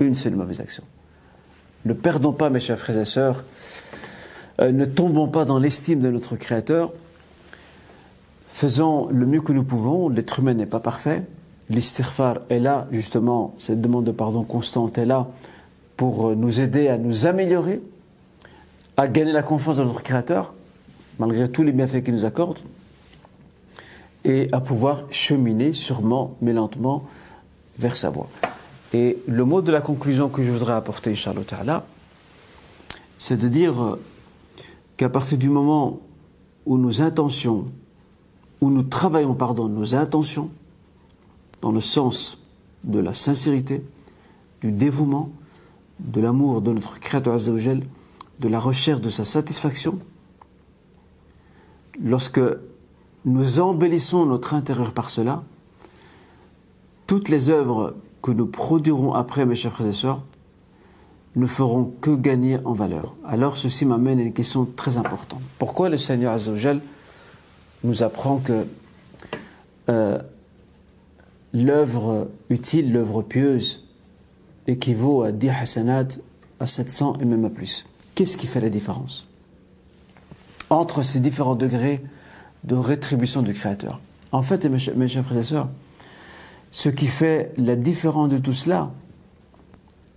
une 0.00 0.14
seule 0.14 0.36
mauvaise 0.36 0.60
action. 0.60 0.84
Ne 1.84 1.94
perdons 1.94 2.32
pas, 2.32 2.48
mes 2.48 2.60
chers 2.60 2.78
frères 2.78 2.98
et 2.98 3.04
sœurs, 3.04 3.44
euh, 4.60 4.70
ne 4.72 4.84
tombons 4.84 5.28
pas 5.28 5.44
dans 5.44 5.58
l'estime 5.58 6.00
de 6.00 6.10
notre 6.10 6.36
Créateur. 6.36 6.92
Faisons 8.54 9.08
le 9.10 9.26
mieux 9.26 9.40
que 9.40 9.52
nous 9.52 9.64
pouvons. 9.64 10.08
L'être 10.08 10.38
humain 10.38 10.54
n'est 10.54 10.64
pas 10.64 10.78
parfait. 10.78 11.24
L'istighfar 11.70 12.38
est 12.50 12.60
là, 12.60 12.86
justement, 12.92 13.52
cette 13.58 13.80
demande 13.80 14.04
de 14.04 14.12
pardon 14.12 14.44
constante 14.44 14.96
est 14.96 15.06
là 15.06 15.26
pour 15.96 16.28
euh, 16.28 16.34
nous 16.36 16.60
aider 16.60 16.86
à 16.86 16.96
nous 16.96 17.26
améliorer, 17.26 17.82
à 18.96 19.08
gagner 19.08 19.32
la 19.32 19.42
confiance 19.42 19.78
de 19.78 19.82
notre 19.82 20.04
Créateur, 20.04 20.54
malgré 21.18 21.48
tous 21.48 21.64
les 21.64 21.72
bienfaits 21.72 22.04
qu'il 22.04 22.14
nous 22.14 22.24
accorde, 22.24 22.60
et 24.24 24.48
à 24.52 24.60
pouvoir 24.60 25.02
cheminer 25.10 25.72
sûrement, 25.72 26.36
mais 26.40 26.52
lentement, 26.52 27.02
vers 27.76 27.96
sa 27.96 28.10
voie. 28.10 28.28
Et 28.92 29.18
le 29.26 29.44
mot 29.44 29.62
de 29.62 29.72
la 29.72 29.80
conclusion 29.80 30.28
que 30.28 30.44
je 30.44 30.52
voudrais 30.52 30.74
apporter, 30.74 31.16
Charlotte 31.16 31.52
c'est 33.18 33.36
de 33.36 33.48
dire 33.48 33.98
qu'à 34.96 35.08
partir 35.08 35.38
du 35.38 35.48
moment 35.48 35.98
où 36.66 36.78
nos 36.78 37.02
intentions, 37.02 37.66
où 38.60 38.70
nous 38.70 38.82
travaillons, 38.82 39.34
pardon, 39.34 39.68
nos 39.68 39.94
intentions, 39.94 40.50
dans 41.60 41.72
le 41.72 41.80
sens 41.80 42.38
de 42.84 42.98
la 42.98 43.14
sincérité, 43.14 43.82
du 44.60 44.72
dévouement, 44.72 45.30
de 46.00 46.20
l'amour 46.20 46.60
de 46.60 46.72
notre 46.72 46.98
Créateur 47.00 47.34
Azzawajal, 47.34 47.82
de 48.40 48.48
la 48.48 48.58
recherche 48.58 49.00
de 49.00 49.10
sa 49.10 49.24
satisfaction, 49.24 49.98
lorsque 52.02 52.40
nous 53.24 53.60
embellissons 53.60 54.26
notre 54.26 54.54
intérieur 54.54 54.92
par 54.92 55.10
cela, 55.10 55.42
toutes 57.06 57.28
les 57.28 57.50
œuvres 57.50 57.94
que 58.22 58.30
nous 58.30 58.46
produirons 58.46 59.14
après, 59.14 59.46
mes 59.46 59.54
chers 59.54 59.72
frères 59.72 59.88
et 59.88 59.92
sœurs, 59.92 60.22
ne 61.36 61.46
feront 61.46 61.92
que 62.00 62.14
gagner 62.14 62.58
en 62.64 62.72
valeur. 62.72 63.14
Alors 63.26 63.56
ceci 63.56 63.84
m'amène 63.84 64.20
à 64.20 64.22
une 64.22 64.32
question 64.32 64.66
très 64.76 64.96
importante. 64.96 65.40
Pourquoi 65.58 65.88
le 65.88 65.96
Seigneur 65.96 66.32
Azzawajal 66.32 66.80
nous 67.84 68.02
apprend 68.02 68.38
que 68.38 68.66
euh, 69.88 70.18
l'œuvre 71.52 72.28
utile, 72.50 72.92
l'œuvre 72.92 73.22
pieuse, 73.22 73.86
équivaut 74.66 75.22
à 75.22 75.32
10 75.32 75.50
hasanat, 75.50 76.08
à 76.60 76.66
700 76.66 77.18
et 77.20 77.24
même 77.24 77.44
à 77.44 77.50
plus 77.50 77.86
Qu'est-ce 78.14 78.36
qui 78.36 78.46
fait 78.46 78.60
la 78.60 78.70
différence 78.70 79.28
entre 80.70 81.02
ces 81.02 81.20
différents 81.20 81.54
degrés 81.54 82.02
de 82.64 82.74
rétribution 82.74 83.42
du 83.42 83.52
Créateur? 83.52 84.00
En 84.32 84.42
fait, 84.42 84.64
mes 84.64 85.08
chers 85.08 85.24
frères 85.24 85.38
et 85.38 85.42
sœurs, 85.42 85.68
ce 86.70 86.88
qui 86.88 87.06
fait 87.06 87.52
la 87.56 87.76
différence 87.76 88.30
de 88.30 88.38
tout 88.38 88.52
cela, 88.52 88.90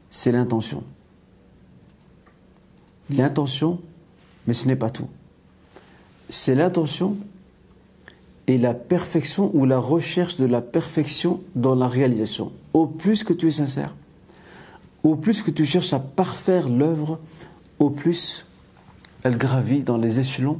c'est 0.09 0.31
l'intention. 0.31 0.83
L'intention, 3.09 3.79
mais 4.47 4.53
ce 4.53 4.67
n'est 4.67 4.75
pas 4.75 4.89
tout. 4.89 5.09
C'est 6.29 6.55
l'intention 6.55 7.17
et 8.47 8.57
la 8.57 8.73
perfection 8.73 9.51
ou 9.53 9.65
la 9.65 9.77
recherche 9.77 10.37
de 10.37 10.45
la 10.45 10.61
perfection 10.61 11.41
dans 11.55 11.75
la 11.75 11.87
réalisation. 11.87 12.51
Au 12.73 12.87
plus 12.87 13.23
que 13.23 13.33
tu 13.33 13.47
es 13.47 13.51
sincère, 13.51 13.93
au 15.03 15.15
plus 15.15 15.43
que 15.43 15.51
tu 15.51 15.65
cherches 15.65 15.93
à 15.93 15.99
parfaire 15.99 16.69
l'œuvre, 16.69 17.19
au 17.79 17.89
plus 17.89 18.45
elle 19.23 19.37
gravit 19.37 19.83
dans 19.83 19.97
les 19.97 20.19
échelons 20.19 20.59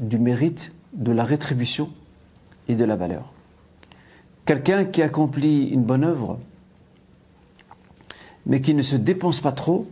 du 0.00 0.18
mérite, 0.18 0.72
de 0.92 1.10
la 1.10 1.24
rétribution 1.24 1.90
et 2.68 2.74
de 2.74 2.84
la 2.84 2.96
valeur. 2.96 3.32
Quelqu'un 4.44 4.84
qui 4.84 5.02
accomplit 5.02 5.68
une 5.68 5.82
bonne 5.82 6.04
œuvre, 6.04 6.38
mais 8.46 8.60
qui 8.60 8.74
ne 8.74 8.82
se 8.82 8.96
dépense 8.96 9.40
pas 9.40 9.52
trop, 9.52 9.88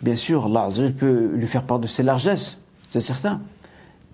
bien 0.00 0.16
sûr, 0.16 0.46
Allah 0.46 0.68
peut 0.96 1.32
lui 1.34 1.46
faire 1.46 1.64
part 1.64 1.78
de 1.78 1.86
ses 1.86 2.02
largesses, 2.02 2.58
c'est 2.88 3.00
certain. 3.00 3.40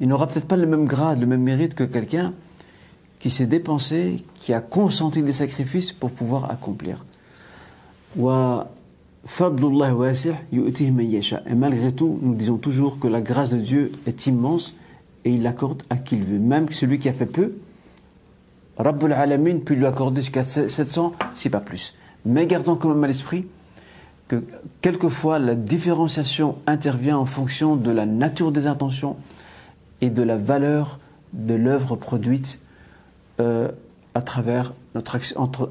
Il 0.01 0.09
n'aura 0.09 0.27
peut-être 0.27 0.47
pas 0.47 0.57
le 0.57 0.67
même 0.67 0.87
grade, 0.87 1.21
le 1.21 1.27
même 1.27 1.43
mérite 1.43 1.75
que 1.75 1.85
quelqu'un 1.85 2.33
qui 3.19 3.31
s'est 3.31 3.47
dépensé, 3.47 4.25
qui 4.35 4.55
a 4.55 4.61
consenti 4.61 5.23
des 5.23 5.33
sacrifices 5.33 5.93
pour 5.93 6.11
pouvoir 6.11 6.51
accomplir. 6.51 7.05
Et 8.17 8.23
malgré 11.55 11.93
tout, 11.93 12.19
nous 12.23 12.35
disons 12.35 12.57
toujours 12.57 12.99
que 12.99 13.07
la 13.07 13.21
grâce 13.21 13.51
de 13.51 13.59
Dieu 13.59 13.93
est 14.07 14.27
immense 14.27 14.75
et 15.27 15.33
il 15.33 15.43
l'accorde 15.43 15.83
à 15.91 15.99
qui 15.99 16.17
il 16.17 16.25
veut. 16.25 16.39
Même 16.39 16.73
celui 16.73 16.99
qui 16.99 17.11
a 17.11 17.13
fait 17.13 17.27
peu, 17.27 17.53
Rabbul 18.79 19.13
Alamin 19.13 19.59
peut 19.59 19.75
lui 19.75 19.85
accorder 19.85 20.23
jusqu'à 20.23 20.45
700, 20.45 21.13
c'est 21.35 21.51
pas 21.51 21.61
plus. 21.61 21.95
Mais 22.25 22.47
gardons 22.47 22.77
quand 22.77 22.89
même 22.89 23.05
à 23.05 23.07
l'esprit 23.07 23.45
que 24.29 24.43
quelquefois 24.81 25.39
la 25.39 25.55
différenciation 25.55 26.57
intervient 26.67 27.19
en 27.19 27.27
fonction 27.27 27.77
de 27.77 27.91
la 27.91 28.07
nature 28.07 28.51
des 28.51 28.67
intentions 28.67 29.17
et 30.01 30.11
de 30.11 30.23
la 30.23 30.37
valeur 30.37 30.99
de 31.33 31.55
l'œuvre 31.55 31.97
produite 31.97 32.59
euh, 33.41 33.71
à, 34.15 34.23
travers 34.23 34.73
notre 34.95 35.19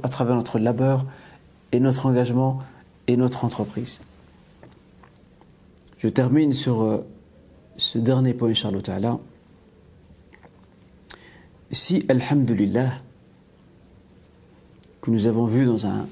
à 0.04 0.10
travers 0.10 0.36
notre 0.36 0.60
labeur 0.60 1.06
et 1.72 1.80
notre 1.80 2.06
engagement 2.06 2.60
et 3.08 3.18
notre 3.18 3.46
entreprise. 3.46 4.02
Je 5.98 6.08
termine 6.08 6.54
sur 6.54 6.82
euh, 6.82 7.06
ce 7.78 7.98
dernier 7.98 8.34
point, 8.34 8.54
Charlotte 8.54 8.84
Ta'ala 8.84 9.20
si, 11.72 12.06
Alhamdulillah, 12.10 12.90
que 15.02 15.12
nous 15.12 15.28
avons 15.28 15.46
vu 15.46 15.66
dans 15.66 15.86
un 15.86 16.08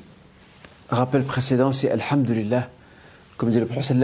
rappel 0.90 1.24
précédent, 1.24 1.72
c'est 1.72 1.90
Alhamdulillah, 1.90 2.70
comme 3.38 3.50
dit 3.50 3.60
le 3.60 3.66
prophète 3.66 3.98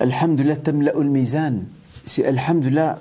Alhamdulillah 0.00 0.56
tamla'ul 0.56 1.08
mizan, 1.08 1.60
c'est 2.04 2.24
Alhamdulillah 2.26 2.98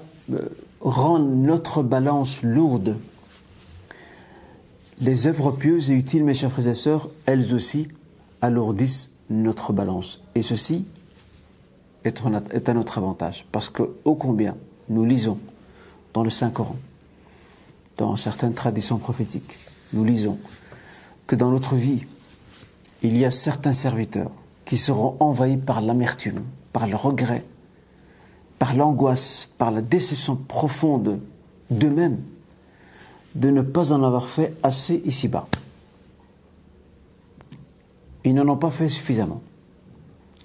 rend 0.79 1.19
notre 1.19 1.83
balance 1.83 2.43
lourde. 2.43 2.97
Les 4.99 5.27
œuvres 5.27 5.51
pieuses 5.51 5.89
et 5.89 5.93
utiles, 5.93 6.23
mes 6.23 6.33
chers 6.33 6.51
frères 6.51 6.67
et 6.67 6.73
sœurs, 6.73 7.09
elles 7.25 7.53
aussi 7.53 7.87
alourdissent 8.41 9.11
notre 9.29 9.73
balance. 9.73 10.21
Et 10.35 10.41
ceci 10.41 10.85
est 12.03 12.69
à 12.69 12.73
notre 12.73 12.97
avantage, 12.97 13.45
parce 13.51 13.69
que, 13.69 13.83
ô 14.05 14.15
combien, 14.15 14.55
nous 14.89 15.05
lisons 15.05 15.37
dans 16.13 16.23
le 16.23 16.29
Saint-Coran, 16.29 16.77
dans 17.97 18.15
certaines 18.15 18.53
traditions 18.53 18.97
prophétiques, 18.97 19.57
nous 19.93 20.03
lisons 20.03 20.37
que 21.25 21.35
dans 21.35 21.51
notre 21.51 21.75
vie, 21.75 22.05
il 23.03 23.17
y 23.17 23.25
a 23.25 23.31
certains 23.31 23.73
serviteurs 23.73 24.31
qui 24.65 24.77
seront 24.77 25.17
envahis 25.19 25.57
par 25.57 25.81
l'amertume, 25.81 26.43
par 26.73 26.87
le 26.87 26.95
regret, 26.95 27.43
par 28.58 28.74
l'angoisse, 28.74 29.48
par 29.58 29.70
la 29.70 29.82
déception 29.82 30.36
profonde 30.36 31.20
de 31.70 31.88
même 31.88 32.18
de 33.34 33.50
ne 33.50 33.62
pas 33.62 33.92
en 33.92 34.02
avoir 34.02 34.28
fait 34.28 34.54
assez 34.62 35.02
ici-bas. 35.04 35.48
Ils 38.24 38.34
n'en 38.34 38.46
ont 38.48 38.56
pas 38.56 38.70
fait 38.70 38.88
suffisamment. 38.88 39.40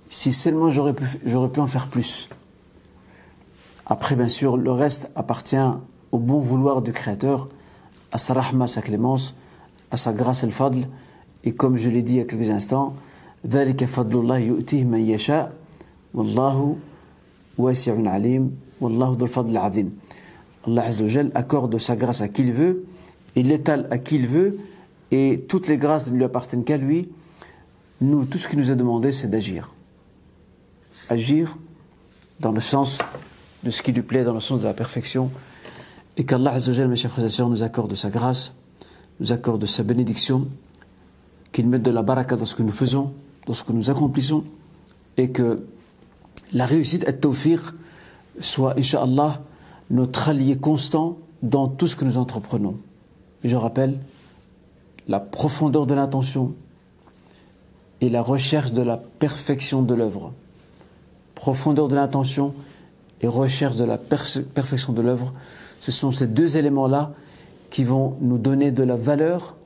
Si 0.10 0.32
seulement 0.32 0.69
j'aurais 0.69 0.93
pu, 0.93 1.06
j'aurais 1.26 1.50
pu 1.50 1.60
en 1.60 1.67
faire 1.67 1.88
plus. 1.89 2.30
Après, 3.86 4.15
bien 4.15 4.30
sûr, 4.30 4.58
le 4.58 4.71
reste 4.71 5.12
appartient 5.15 5.58
au 6.12 6.19
bon 6.19 6.39
vouloir 6.39 6.82
du 6.82 6.93
Créateur, 6.93 7.50
à 8.12 8.17
sa 8.17 8.34
rahma, 8.34 8.67
sa 8.67 8.82
clémence, 8.82 9.38
à 9.91 9.97
sa 9.97 10.13
grâce, 10.13 10.43
el 10.43 10.52
fadl. 10.52 10.88
Et 11.43 11.54
comme 11.54 11.78
je 11.78 11.89
l'ai 11.89 12.02
dit 12.02 12.13
il 12.13 12.17
y 12.17 12.21
a 12.21 12.26
quelques 12.26 12.50
instants, 12.50 12.95
ذلك 13.45 13.86
فضل 13.86 14.19
الله 14.19 14.38
يؤتيه 14.38 14.84
من 14.84 15.00
يشاء 15.00 15.54
والله 16.13 16.76
واسع 17.62 18.10
عليم 18.10 18.52
والله 18.82 19.15
ذو 19.17 19.26
الفضل 19.26 19.52
العظيم 19.52 19.89
Allah 20.67 20.84
Azzawajal 20.84 21.32
accorde 21.34 21.78
sa 21.78 21.95
grâce 21.95 22.19
à 22.21 22.28
qui 22.28 22.41
il 22.41 22.52
veut, 22.52 22.86
il 23.36 23.47
l'étale 23.47 23.88
à 23.89 23.97
qui 23.97 24.15
il 24.15 24.28
veut, 24.28 24.60
et 25.12 25.45
toutes 25.47 25.67
les 25.67 25.78
grâces 25.78 26.12
ne 26.12 26.17
lui 26.17 26.26
appartiennent 26.26 26.65
qu'à 26.65 26.76
lui. 26.76 27.08
Nous, 28.02 28.26
tout 28.26 28.38
ce 28.38 28.50
qu'il 28.50 28.60
nous 28.60 28.69
a 28.69 28.76
demandé, 28.76 29.13
c'est 29.13 29.30
d'agir. 29.30 29.71
Agir 31.10 31.58
dans 32.41 32.52
le 32.52 32.60
sens 32.60 33.00
de 33.63 33.71
ce 33.71 33.82
qui 33.82 33.93
lui 33.93 34.02
plaît, 34.02 34.26
dans 34.26 34.34
le 34.34 34.41
sens 34.41 34.60
de 34.60 34.65
la 34.65 34.73
perfection, 34.73 35.32
et 36.17 36.26
qu'Allah 36.26 36.52
Azzawajal, 36.52 36.89
mes 36.89 36.97
chers 36.97 37.12
frères 37.12 37.26
et 37.26 37.30
sœurs, 37.30 37.50
nous 37.50 37.63
accorde 37.63 37.95
sa 37.95 38.10
grâce, 38.10 38.52
nous 39.21 39.32
accorde 39.32 39.65
sa 39.65 39.84
bénédiction, 39.84 40.47
qu'il 41.54 41.67
mette 41.67 41.84
de 41.84 41.91
la 41.91 42.04
baraka 42.04 42.36
dans 42.36 42.45
ce 42.45 42.56
que 42.56 42.63
nous 42.63 42.73
faisons, 42.73 43.13
dans 43.45 43.54
ce 43.54 43.63
que 43.63 43.71
nous 43.71 43.89
accomplissons, 43.89 44.43
et 45.15 45.32
que 45.32 45.65
la 46.53 46.67
réussite 46.67 47.09
et 47.09 47.17
tawfiq 47.17 47.61
soit, 48.41 48.79
Inch'Allah, 48.79 49.41
notre 49.91 50.29
allié 50.29 50.57
constant 50.57 51.19
dans 51.43 51.69
tout 51.69 51.88
ce 51.88 51.97
que 51.97 52.05
nous 52.05 52.19
entreprenons. 52.19 52.77
Et 53.45 53.49
je 53.49 53.57
rappelle, 53.57 53.99
la 55.09 55.21
profondeur 55.21 55.87
de 55.87 55.95
l'intention 55.95 56.55
et 58.01 58.09
la 58.09 58.23
recherche 58.23 58.73
de 58.73 58.83
la 58.83 58.97
perfection 58.97 59.83
de 59.83 59.95
l'œuvre. 59.95 60.33
Profondeur 61.35 61.88
de 61.88 61.95
l'intention 61.95 62.55
et 63.21 63.27
recherche 63.27 63.77
de 63.77 63.85
la 63.85 63.99
perfection 63.99 64.93
de 64.93 65.03
l'œuvre, 65.03 65.33
ce 65.81 65.91
sont 65.91 66.12
ces 66.12 66.27
deux 66.27 66.57
éléments-là 66.57 67.12
qui 67.71 67.85
vont 67.85 68.17
nous 68.21 68.38
donner 68.38 68.71
de 68.71 68.83
la 68.83 68.97
valeur 68.97 69.57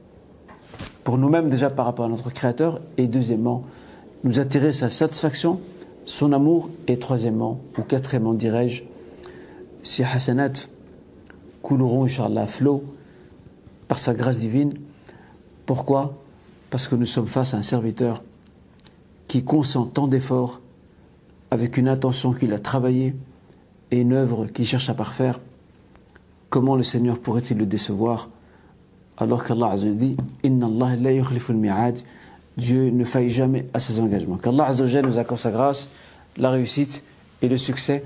pour 1.04 1.18
nous-mêmes 1.18 1.50
déjà 1.50 1.70
par 1.70 1.86
rapport 1.86 2.04
à 2.04 2.08
notre 2.08 2.30
Créateur 2.30 2.80
et 2.98 3.06
deuxièmement, 3.06 3.64
nous 4.24 4.40
attirer 4.40 4.72
sa 4.72 4.90
satisfaction, 4.90 5.60
son 6.06 6.32
amour 6.32 6.70
et 6.86 6.96
troisièmement, 6.98 7.60
ou 7.76 7.82
quatrièmement 7.82 8.32
dirais-je, 8.32 8.84
ces 9.82 10.04
hasanat 10.04 10.52
couleront, 11.62 12.04
Inch'Allah, 12.04 12.46
flot 12.46 12.84
par 13.88 13.98
sa 13.98 14.14
grâce 14.14 14.38
divine. 14.38 14.72
Pourquoi? 15.66 16.22
Parce 16.70 16.88
que 16.88 16.94
nous 16.94 17.06
sommes 17.06 17.26
face 17.26 17.54
à 17.54 17.58
un 17.58 17.62
serviteur 17.62 18.22
qui 19.26 19.44
consent 19.44 19.86
tant 19.86 20.06
d'efforts 20.06 20.60
avec 21.50 21.76
une 21.76 21.88
intention 21.88 22.32
qu'il 22.32 22.52
a 22.52 22.58
travaillée 22.58 23.14
et 23.90 24.00
une 24.00 24.12
œuvre 24.12 24.46
qu'il 24.46 24.66
cherche 24.66 24.88
à 24.88 24.94
parfaire. 24.94 25.40
Comment 26.50 26.76
le 26.76 26.82
Seigneur 26.84 27.18
pourrait-il 27.18 27.58
le 27.58 27.66
décevoir? 27.66 28.30
Alors 29.18 29.44
qu'Allah 29.44 29.72
a 29.72 29.76
dit 29.76 30.16
Inna 30.44 30.66
Allah 30.66 30.96
la 30.96 31.10
Dieu 32.56 32.90
ne 32.90 33.04
faille 33.04 33.30
jamais 33.30 33.66
à 33.74 33.80
ses 33.80 34.00
engagements. 34.00 34.36
Qu'Allah 34.36 34.66
Azzawajal 34.66 35.06
nous 35.06 35.18
accorde 35.18 35.40
sa 35.40 35.50
grâce, 35.50 35.88
la 36.38 36.50
réussite 36.50 37.04
et 37.42 37.48
le 37.48 37.56
succès. 37.56 38.02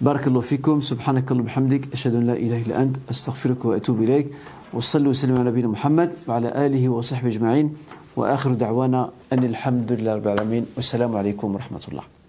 Barakallahu 0.00 0.42
fikum, 0.42 0.82
subhanakallahu 0.82 1.46
bihamdik, 1.46 1.92
ashadu 1.92 2.22
la 2.22 2.38
ilaha 2.38 2.60
illa 2.60 2.78
ant, 2.78 2.92
astaghfiruka 3.08 3.68
wa 3.68 3.74
atubu 3.76 4.04
ilayk, 4.04 4.28
wa 4.72 4.82
sallu 4.82 5.08
wa 5.08 5.14
sallam 5.14 5.40
ala 5.40 5.50
Muhammad, 5.68 6.12
wa 6.26 6.36
ala 6.36 6.48
alihi 6.50 6.88
wa 6.88 7.02
sahbihi 7.02 7.36
ajma'in, 7.36 7.70
wa 8.16 8.30
akhiru 8.30 8.56
da'wana, 8.56 9.10
anil 9.30 9.54
hamdulillahi 9.54 10.14
rabbil 10.14 10.30
alamin, 10.30 10.64
wa 10.76 10.82
salamu 10.82 11.16
alaykum 11.16 11.54
wa 11.54 11.60
rahmatullah. 11.60 12.21